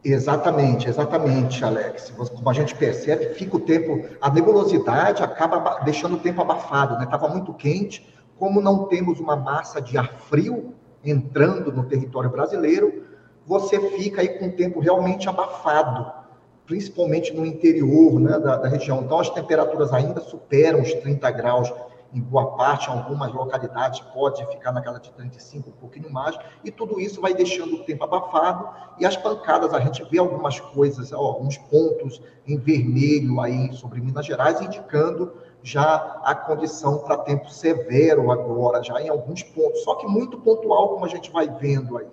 Exatamente, 0.04 0.88
exatamente, 0.88 1.64
Alex. 1.64 2.10
Como 2.10 2.50
a 2.50 2.52
gente 2.52 2.74
percebe, 2.74 3.34
fica 3.34 3.56
o 3.56 3.60
tempo, 3.60 4.04
a 4.20 4.28
nebulosidade 4.30 5.22
acaba 5.22 5.80
deixando 5.84 6.16
o 6.16 6.18
tempo 6.18 6.40
abafado, 6.40 6.98
né? 6.98 7.04
Estava 7.04 7.28
muito 7.28 7.54
quente, 7.54 8.12
como 8.36 8.60
não 8.60 8.86
temos 8.86 9.20
uma 9.20 9.36
massa 9.36 9.80
de 9.80 9.96
ar 9.96 10.12
frio 10.28 10.74
entrando 11.04 11.70
no 11.72 11.84
território 11.84 12.30
brasileiro, 12.30 13.04
você 13.46 13.78
fica 13.90 14.20
aí 14.20 14.38
com 14.38 14.46
o 14.46 14.52
tempo 14.52 14.80
realmente 14.80 15.28
abafado, 15.28 16.12
principalmente 16.66 17.32
no 17.34 17.44
interior 17.44 18.20
né, 18.20 18.38
da, 18.38 18.56
da 18.56 18.68
região. 18.68 19.02
Então, 19.02 19.18
as 19.18 19.30
temperaturas 19.30 19.92
ainda 19.92 20.20
superam 20.20 20.80
os 20.80 20.92
30 20.94 21.30
graus 21.30 21.72
em 22.14 22.20
boa 22.20 22.56
parte, 22.56 22.88
em 22.88 22.92
algumas 22.92 23.32
localidades 23.32 24.00
pode 24.12 24.44
ficar 24.46 24.72
na 24.72 24.82
casa 24.82 25.00
de 25.00 25.10
35, 25.12 25.70
um 25.70 25.72
pouquinho 25.72 26.12
mais, 26.12 26.36
e 26.62 26.70
tudo 26.70 27.00
isso 27.00 27.20
vai 27.20 27.32
deixando 27.32 27.76
o 27.76 27.84
tempo 27.84 28.04
abafado, 28.04 28.68
e 28.98 29.06
as 29.06 29.16
pancadas, 29.16 29.72
a 29.72 29.80
gente 29.80 30.04
vê 30.04 30.18
algumas 30.18 30.60
coisas, 30.60 31.12
alguns 31.12 31.56
pontos 31.56 32.20
em 32.46 32.58
vermelho 32.58 33.40
aí 33.40 33.72
sobre 33.72 34.00
Minas 34.00 34.26
Gerais, 34.26 34.60
indicando 34.60 35.32
já 35.62 36.20
a 36.24 36.34
condição 36.34 36.98
para 36.98 37.18
tempo 37.18 37.48
severo 37.48 38.30
agora, 38.30 38.82
já 38.82 39.00
em 39.00 39.08
alguns 39.08 39.42
pontos, 39.42 39.82
só 39.82 39.94
que 39.94 40.06
muito 40.06 40.38
pontual, 40.38 40.90
como 40.90 41.04
a 41.04 41.08
gente 41.08 41.30
vai 41.30 41.48
vendo 41.48 41.96
aí. 41.96 42.06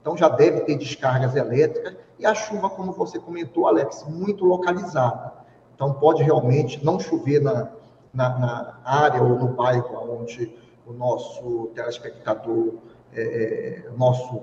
Então 0.00 0.16
já 0.16 0.28
deve 0.28 0.60
ter 0.60 0.76
descargas 0.76 1.34
elétricas, 1.34 1.96
e 2.18 2.26
a 2.26 2.34
chuva, 2.34 2.70
como 2.70 2.92
você 2.92 3.18
comentou, 3.18 3.66
Alex, 3.66 4.04
muito 4.08 4.44
localizada. 4.44 5.32
Então 5.74 5.92
pode 5.92 6.22
realmente 6.22 6.82
não 6.84 6.98
chover 6.98 7.40
na 7.40 7.68
na, 8.16 8.38
na 8.38 8.76
área 8.84 9.22
ou 9.22 9.38
no 9.38 9.48
bairro 9.48 10.20
onde 10.20 10.52
o 10.86 10.92
nosso 10.92 11.70
telespectador, 11.74 12.74
é, 13.12 13.84
é 13.86 13.90
o 13.90 13.96
nosso 13.96 14.42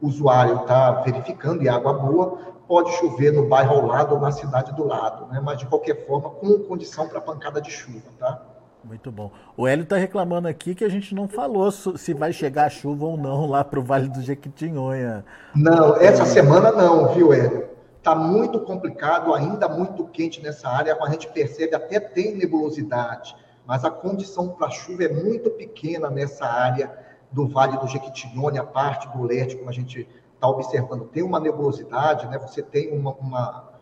usuário 0.00 0.60
está 0.60 0.90
verificando 1.02 1.62
e 1.62 1.68
água 1.68 1.94
boa, 1.94 2.38
pode 2.68 2.90
chover 2.92 3.32
no 3.32 3.46
bairro 3.48 3.76
ao 3.76 3.86
lado 3.86 4.14
ou 4.14 4.20
na 4.20 4.30
cidade 4.30 4.72
do 4.74 4.86
lado, 4.86 5.26
né? 5.32 5.40
mas 5.42 5.58
de 5.58 5.66
qualquer 5.66 6.06
forma 6.06 6.30
com 6.30 6.58
condição 6.60 7.08
para 7.08 7.20
pancada 7.20 7.60
de 7.60 7.70
chuva, 7.70 8.08
tá? 8.18 8.42
Muito 8.82 9.10
bom. 9.10 9.30
O 9.56 9.66
Hélio 9.66 9.84
está 9.84 9.96
reclamando 9.96 10.46
aqui 10.46 10.74
que 10.74 10.84
a 10.84 10.90
gente 10.90 11.14
não 11.14 11.26
falou 11.26 11.70
se 11.70 12.12
vai 12.12 12.34
chegar 12.34 12.70
chuva 12.70 13.06
ou 13.06 13.16
não 13.16 13.46
lá 13.46 13.64
para 13.64 13.80
o 13.80 13.82
Vale 13.82 14.10
do 14.10 14.20
Jequitinhonha. 14.20 15.24
Não, 15.54 15.96
essa 15.96 16.26
semana 16.26 16.70
não, 16.70 17.08
viu, 17.14 17.32
Hélio? 17.32 17.66
Está 18.04 18.14
muito 18.14 18.60
complicado, 18.60 19.32
ainda 19.32 19.66
muito 19.66 20.04
quente 20.04 20.42
nessa 20.42 20.68
área, 20.68 20.94
a 21.00 21.08
gente 21.08 21.26
percebe 21.28 21.74
até 21.74 21.98
tem 21.98 22.36
nebulosidade, 22.36 23.34
mas 23.64 23.82
a 23.82 23.90
condição 23.90 24.50
para 24.50 24.68
chuva 24.68 25.04
é 25.04 25.08
muito 25.08 25.48
pequena 25.48 26.10
nessa 26.10 26.44
área 26.44 26.94
do 27.32 27.48
Vale 27.48 27.78
do 27.78 27.86
Jequitinhonha, 27.86 28.60
a 28.60 28.66
parte 28.66 29.08
do 29.08 29.22
leste, 29.22 29.56
como 29.56 29.70
a 29.70 29.72
gente 29.72 30.06
está 30.34 30.46
observando. 30.46 31.06
Tem 31.06 31.22
uma 31.22 31.40
nebulosidade, 31.40 32.28
né? 32.28 32.36
você 32.36 32.62
tem 32.62 32.92
uma, 32.92 33.14
uma 33.14 33.72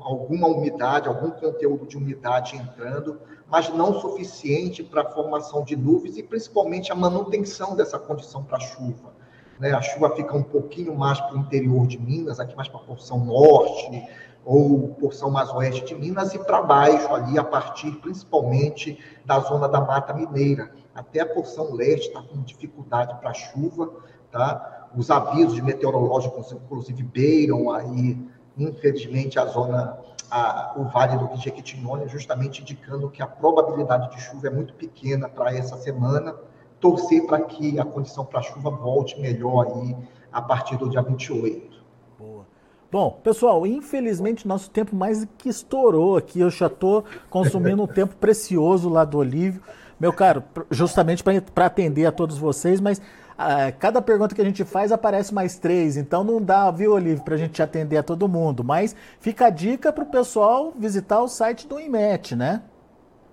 alguma 0.00 0.48
umidade, 0.48 1.06
algum 1.06 1.30
conteúdo 1.30 1.86
de 1.86 1.98
umidade 1.98 2.56
entrando, 2.56 3.20
mas 3.50 3.68
não 3.68 4.00
suficiente 4.00 4.82
para 4.82 5.02
a 5.02 5.10
formação 5.10 5.62
de 5.62 5.76
nuvens 5.76 6.16
e 6.16 6.22
principalmente 6.22 6.90
a 6.90 6.94
manutenção 6.94 7.76
dessa 7.76 7.98
condição 7.98 8.42
para 8.42 8.58
chuva. 8.60 9.17
Né? 9.58 9.72
A 9.72 9.82
chuva 9.82 10.14
fica 10.14 10.36
um 10.36 10.42
pouquinho 10.42 10.94
mais 10.96 11.20
para 11.20 11.34
o 11.34 11.38
interior 11.38 11.86
de 11.86 11.98
Minas, 11.98 12.38
aqui 12.38 12.54
mais 12.56 12.68
para 12.68 12.80
a 12.80 12.84
porção 12.84 13.24
norte 13.24 14.08
ou 14.44 14.88
porção 14.94 15.30
mais 15.30 15.50
oeste 15.52 15.84
de 15.84 15.94
Minas 15.94 16.32
e 16.34 16.38
para 16.38 16.62
baixo 16.62 17.12
ali, 17.12 17.38
a 17.38 17.44
partir 17.44 17.90
principalmente 17.96 18.98
da 19.24 19.40
zona 19.40 19.68
da 19.68 19.78
Mata 19.78 20.14
Mineira. 20.14 20.70
Até 20.94 21.20
a 21.20 21.26
porção 21.26 21.74
leste 21.74 22.08
está 22.08 22.22
com 22.22 22.40
dificuldade 22.42 23.14
para 23.20 23.34
chuva, 23.34 23.90
tá? 24.30 24.88
Os 24.96 25.10
avisos 25.10 25.60
meteorológicos, 25.60 26.50
inclusive, 26.52 27.02
beiram 27.02 27.70
aí, 27.70 28.18
infelizmente, 28.56 29.38
a 29.38 29.44
zona, 29.44 29.98
a, 30.30 30.72
o 30.78 30.84
Vale 30.84 31.18
do 31.18 31.36
Jequitinhonha, 31.36 32.08
justamente 32.08 32.62
indicando 32.62 33.10
que 33.10 33.22
a 33.22 33.26
probabilidade 33.26 34.10
de 34.16 34.22
chuva 34.22 34.46
é 34.46 34.50
muito 34.50 34.72
pequena 34.72 35.28
para 35.28 35.54
essa 35.54 35.76
semana, 35.76 36.34
torcer 36.80 37.26
para 37.26 37.40
que 37.40 37.78
a 37.78 37.84
condição 37.84 38.24
para 38.24 38.42
chuva 38.42 38.70
volte 38.70 39.20
melhor 39.20 39.66
aí 39.66 39.96
a 40.32 40.40
partir 40.40 40.76
do 40.76 40.88
dia 40.88 41.02
28. 41.02 41.78
Boa. 42.18 42.46
Bom, 42.90 43.18
pessoal, 43.22 43.66
infelizmente 43.66 44.46
nosso 44.46 44.70
tempo 44.70 44.94
mais 44.94 45.26
que 45.36 45.48
estourou 45.48 46.16
aqui. 46.16 46.40
Eu 46.40 46.50
já 46.50 46.66
estou 46.66 47.04
consumindo 47.28 47.82
um 47.82 47.86
tempo 47.86 48.16
precioso 48.16 48.88
lá 48.88 49.04
do 49.04 49.18
Olívio. 49.18 49.62
Meu 49.98 50.12
caro, 50.12 50.44
justamente 50.70 51.24
para 51.24 51.66
atender 51.66 52.06
a 52.06 52.12
todos 52.12 52.38
vocês, 52.38 52.80
mas 52.80 52.98
uh, 52.98 53.76
cada 53.80 54.00
pergunta 54.00 54.32
que 54.32 54.40
a 54.40 54.44
gente 54.44 54.64
faz 54.64 54.92
aparece 54.92 55.34
mais 55.34 55.58
três, 55.58 55.96
então 55.96 56.22
não 56.22 56.40
dá, 56.40 56.70
viu, 56.70 56.92
Olívio, 56.92 57.24
para 57.24 57.34
a 57.34 57.38
gente 57.38 57.60
atender 57.60 57.96
a 57.96 58.02
todo 58.02 58.28
mundo. 58.28 58.62
Mas 58.62 58.94
fica 59.18 59.46
a 59.46 59.50
dica 59.50 59.92
para 59.92 60.04
o 60.04 60.06
pessoal 60.06 60.72
visitar 60.76 61.20
o 61.20 61.26
site 61.26 61.66
do 61.66 61.80
IMET, 61.80 62.36
né? 62.36 62.62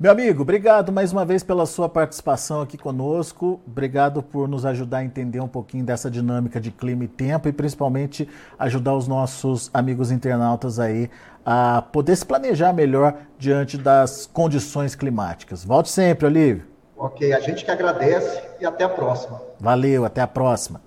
Meu 0.02 0.10
amigo, 0.10 0.42
obrigado 0.42 0.90
mais 0.90 1.12
uma 1.12 1.24
vez 1.24 1.44
pela 1.44 1.64
sua 1.64 1.88
participação 1.88 2.60
aqui 2.60 2.76
conosco. 2.76 3.60
Obrigado 3.64 4.20
por 4.20 4.48
nos 4.48 4.66
ajudar 4.66 4.98
a 4.98 5.04
entender 5.04 5.38
um 5.38 5.46
pouquinho 5.46 5.84
dessa 5.84 6.10
dinâmica 6.10 6.60
de 6.60 6.72
clima 6.72 7.04
e 7.04 7.06
tempo 7.06 7.48
e 7.48 7.52
principalmente 7.52 8.28
ajudar 8.58 8.96
os 8.96 9.06
nossos 9.06 9.70
amigos 9.72 10.10
internautas 10.10 10.80
aí 10.80 11.08
a 11.46 11.82
poder 11.92 12.16
se 12.16 12.26
planejar 12.26 12.72
melhor 12.72 13.14
diante 13.38 13.78
das 13.78 14.26
condições 14.26 14.96
climáticas. 14.96 15.64
Volte 15.64 15.88
sempre, 15.88 16.26
Olívio. 16.26 16.64
Ok, 16.96 17.32
a 17.32 17.38
gente 17.38 17.64
que 17.64 17.70
agradece 17.70 18.42
e 18.60 18.66
até 18.66 18.82
a 18.82 18.88
próxima. 18.88 19.40
Valeu, 19.60 20.04
até 20.04 20.20
a 20.20 20.26
próxima. 20.26 20.80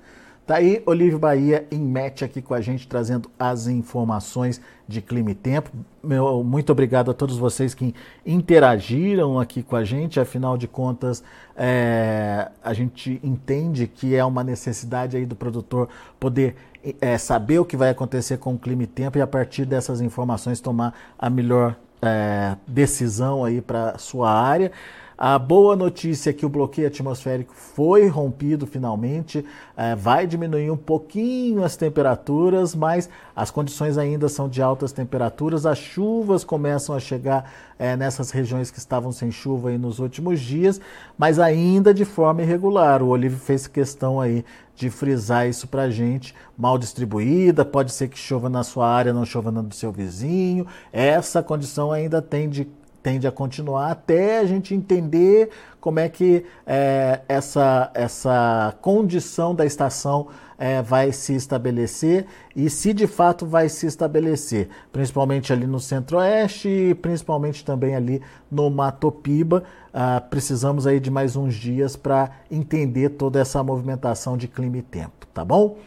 Tá 0.45 0.58
aí 0.58 0.84
Olívio 0.86 1.17
Bahia 1.17 1.65
em 1.71 1.79
match 1.79 2.21
aqui 2.21 2.39
com 2.39 2.53
a 2.53 2.62
gente, 2.62 2.88
trazendo 2.88 3.31
as 3.39 3.65
informações 3.65 4.62
de 4.88 5.01
clima 5.01 5.31
e 5.31 5.36
tempo. 5.36 5.71
Meu, 6.03 6.43
muito 6.43 6.71
obrigado 6.71 7.10
a 7.10 7.15
todos 7.15 7.36
vocês 7.36 7.73
que 7.73 7.95
interagiram 8.23 9.39
aqui 9.39 9.63
com 9.63 9.75
a 9.75 9.84
gente. 9.84 10.19
Afinal 10.19 10.55
de 10.55 10.67
contas, 10.67 11.23
é, 11.58 12.47
a 12.63 12.73
gente 12.73 13.19
entende 13.23 13.88
que 13.88 14.15
é 14.15 14.23
uma 14.23 14.43
necessidade 14.43 15.17
aí 15.17 15.25
do 15.25 15.36
produtor 15.36 15.89
poder 16.19 16.55
é, 17.01 17.17
saber 17.17 17.58
o 17.58 17.65
que 17.65 17.75
vai 17.75 17.89
acontecer 17.89 18.38
com 18.38 18.53
o 18.53 18.60
clima 18.60 18.84
e 18.84 18.88
tempo 18.88 19.17
e 19.17 19.21
a 19.21 19.27
partir 19.27 19.65
dessas 19.65 19.99
informações 19.99 20.60
tomar 20.60 20.93
a 21.17 21.27
melhor 21.27 21.75
é, 22.03 22.55
decisão 22.67 23.43
aí 23.43 23.62
para 23.62 23.97
sua 23.97 24.31
área. 24.31 24.71
A 25.17 25.39
boa 25.39 25.78
notícia 25.78 26.30
é 26.30 26.34
que 26.34 26.45
o 26.45 26.49
bloqueio 26.49 26.88
atmosférico 26.88 27.54
foi 27.56 28.06
rompido 28.08 28.67
finalmente, 28.67 29.45
é, 29.78 29.95
vai 29.95 30.28
diminuir 30.28 30.69
um 30.69 30.75
pouquinho 30.75 31.63
as 31.63 31.78
temperaturas, 31.78 32.75
mas 32.75 33.10
as 33.34 33.49
condições 33.49 33.97
ainda 33.97 34.28
são 34.28 34.49
de 34.49 34.62
altas 34.62 34.91
temperaturas. 34.91 35.65
As 35.65 35.78
chuvas 35.78 36.43
começam 36.43 36.93
a 36.93 36.99
chegar 36.99 37.49
é, 37.80 37.95
nessas 37.95 38.30
regiões 38.30 38.69
que 38.69 38.78
estavam 38.78 39.13
sem 39.13 39.32
chuva 39.32 39.69
aí 39.69 39.78
nos 39.78 39.99
últimos 39.99 40.41
dias, 40.41 40.82
mas 41.17 41.39
ainda 41.39 41.93
de 41.93 42.04
forma 42.04 42.41
irregular. 42.41 43.01
O 43.01 43.08
Olívio 43.08 43.39
fez 43.39 43.67
questão 43.67 44.19
aí 44.19 44.43
de 44.75 44.89
frisar 44.89 45.48
isso 45.48 45.65
para 45.65 45.89
gente, 45.89 46.35
mal 46.58 46.77
distribuída, 46.77 47.63
pode 47.63 47.94
ser 47.94 48.10
que 48.10 48.17
chova 48.17 48.50
na 48.50 48.63
sua 48.63 48.89
área, 48.89 49.13
não 49.13 49.23
chova 49.23 49.50
na 49.50 49.62
do 49.62 49.73
seu 49.73 49.94
vizinho. 49.94 50.67
Essa 50.92 51.42
condição 51.42 51.94
ainda 51.94 52.21
tem 52.21 52.50
de 52.50 52.67
tende 53.06 53.27
a 53.27 53.31
continuar 53.31 53.91
até 53.91 54.39
a 54.39 54.45
gente 54.45 54.73
entender 54.73 55.51
como 55.79 55.99
é 55.99 56.10
que 56.10 56.43
é, 56.65 57.21
essa, 57.29 57.91
essa 57.93 58.73
condição 58.81 59.53
da 59.53 59.63
estação 59.63 60.29
é, 60.58 60.81
vai 60.81 61.12
se 61.12 61.35
estabelecer 61.35 62.25
e 62.56 62.67
se 62.67 62.95
de 62.95 63.06
fato 63.06 63.45
vai 63.45 63.69
se 63.69 63.85
estabelecer, 63.85 64.69
principalmente 64.91 65.53
ali 65.53 65.67
no 65.67 65.79
centro-oeste 65.79 66.67
e 66.67 66.95
principalmente 66.95 67.63
também 67.63 67.95
ali 67.95 68.23
no 68.49 68.71
Mato 68.71 69.12
Piba. 69.12 69.63
Ah, 69.93 70.19
precisamos 70.19 70.87
aí 70.87 70.99
de 70.99 71.12
mais 71.12 71.35
uns 71.35 71.53
dias 71.53 71.95
para 71.95 72.31
entender 72.49 73.10
toda 73.10 73.39
essa 73.39 73.62
movimentação 73.63 74.35
de 74.35 74.47
clima 74.47 74.77
e 74.77 74.81
tempo, 74.81 75.27
tá 75.31 75.45
bom? 75.45 75.77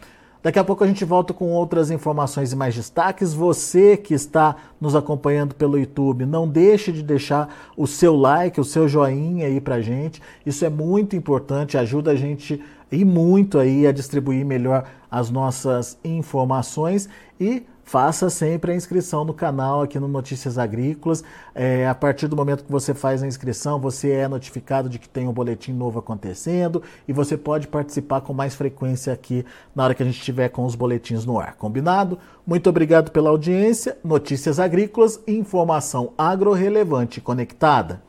Daqui 0.41 0.57
a 0.57 0.63
pouco 0.63 0.85
a 0.85 0.87
gente 0.87 1.03
volta 1.03 1.33
com 1.33 1.51
outras 1.51 1.91
informações 1.91 2.53
e 2.53 2.55
mais 2.55 2.73
destaques. 2.73 3.33
Você 3.33 3.97
que 3.97 4.13
está 4.13 4.55
nos 4.79 4.95
acompanhando 4.95 5.53
pelo 5.53 5.77
YouTube, 5.77 6.25
não 6.25 6.47
deixe 6.47 6.93
de 6.93 7.03
deixar 7.03 7.53
o 7.75 7.85
seu 7.85 8.15
like, 8.15 8.59
o 8.59 8.63
seu 8.63 8.87
joinha 8.87 9.47
aí 9.47 9.59
pra 9.59 9.81
gente. 9.81 10.21
Isso 10.45 10.63
é 10.63 10.69
muito 10.69 11.13
importante, 11.13 11.77
ajuda 11.77 12.11
a 12.11 12.15
gente 12.15 12.63
e 12.89 13.03
muito 13.03 13.59
aí 13.59 13.85
a 13.85 13.91
distribuir 13.91 14.45
melhor 14.45 14.85
as 15.11 15.29
nossas 15.29 15.97
informações 16.05 17.09
e 17.37 17.63
faça 17.89 18.29
sempre 18.29 18.71
a 18.71 18.75
inscrição 18.75 19.25
no 19.25 19.33
canal 19.33 19.81
aqui 19.81 19.99
no 19.99 20.07
Notícias 20.07 20.59
Agrícolas. 20.59 21.23
É, 21.55 21.87
a 21.87 21.95
partir 21.95 22.27
do 22.27 22.35
momento 22.35 22.63
que 22.63 22.71
você 22.71 22.93
faz 22.93 23.23
a 23.23 23.27
inscrição, 23.27 23.79
você 23.79 24.11
é 24.11 24.27
notificado 24.27 24.87
de 24.87 24.99
que 24.99 25.09
tem 25.09 25.27
um 25.27 25.33
boletim 25.33 25.73
novo 25.73 25.97
acontecendo 25.97 26.83
e 27.07 27.13
você 27.13 27.35
pode 27.35 27.67
participar 27.67 28.21
com 28.21 28.31
mais 28.31 28.53
frequência 28.53 29.11
aqui 29.11 29.43
na 29.75 29.83
hora 29.83 29.95
que 29.95 30.03
a 30.03 30.05
gente 30.05 30.19
estiver 30.19 30.49
com 30.49 30.65
os 30.65 30.75
boletins 30.75 31.25
no 31.25 31.39
ar. 31.39 31.55
Combinado? 31.55 32.19
Muito 32.45 32.69
obrigado 32.69 33.09
pela 33.09 33.31
audiência. 33.31 33.97
Notícias 34.03 34.59
Agrícolas, 34.59 35.19
informação 35.27 36.13
agro-relevante 36.15 37.17
e 37.17 37.21
conectada. 37.23 38.08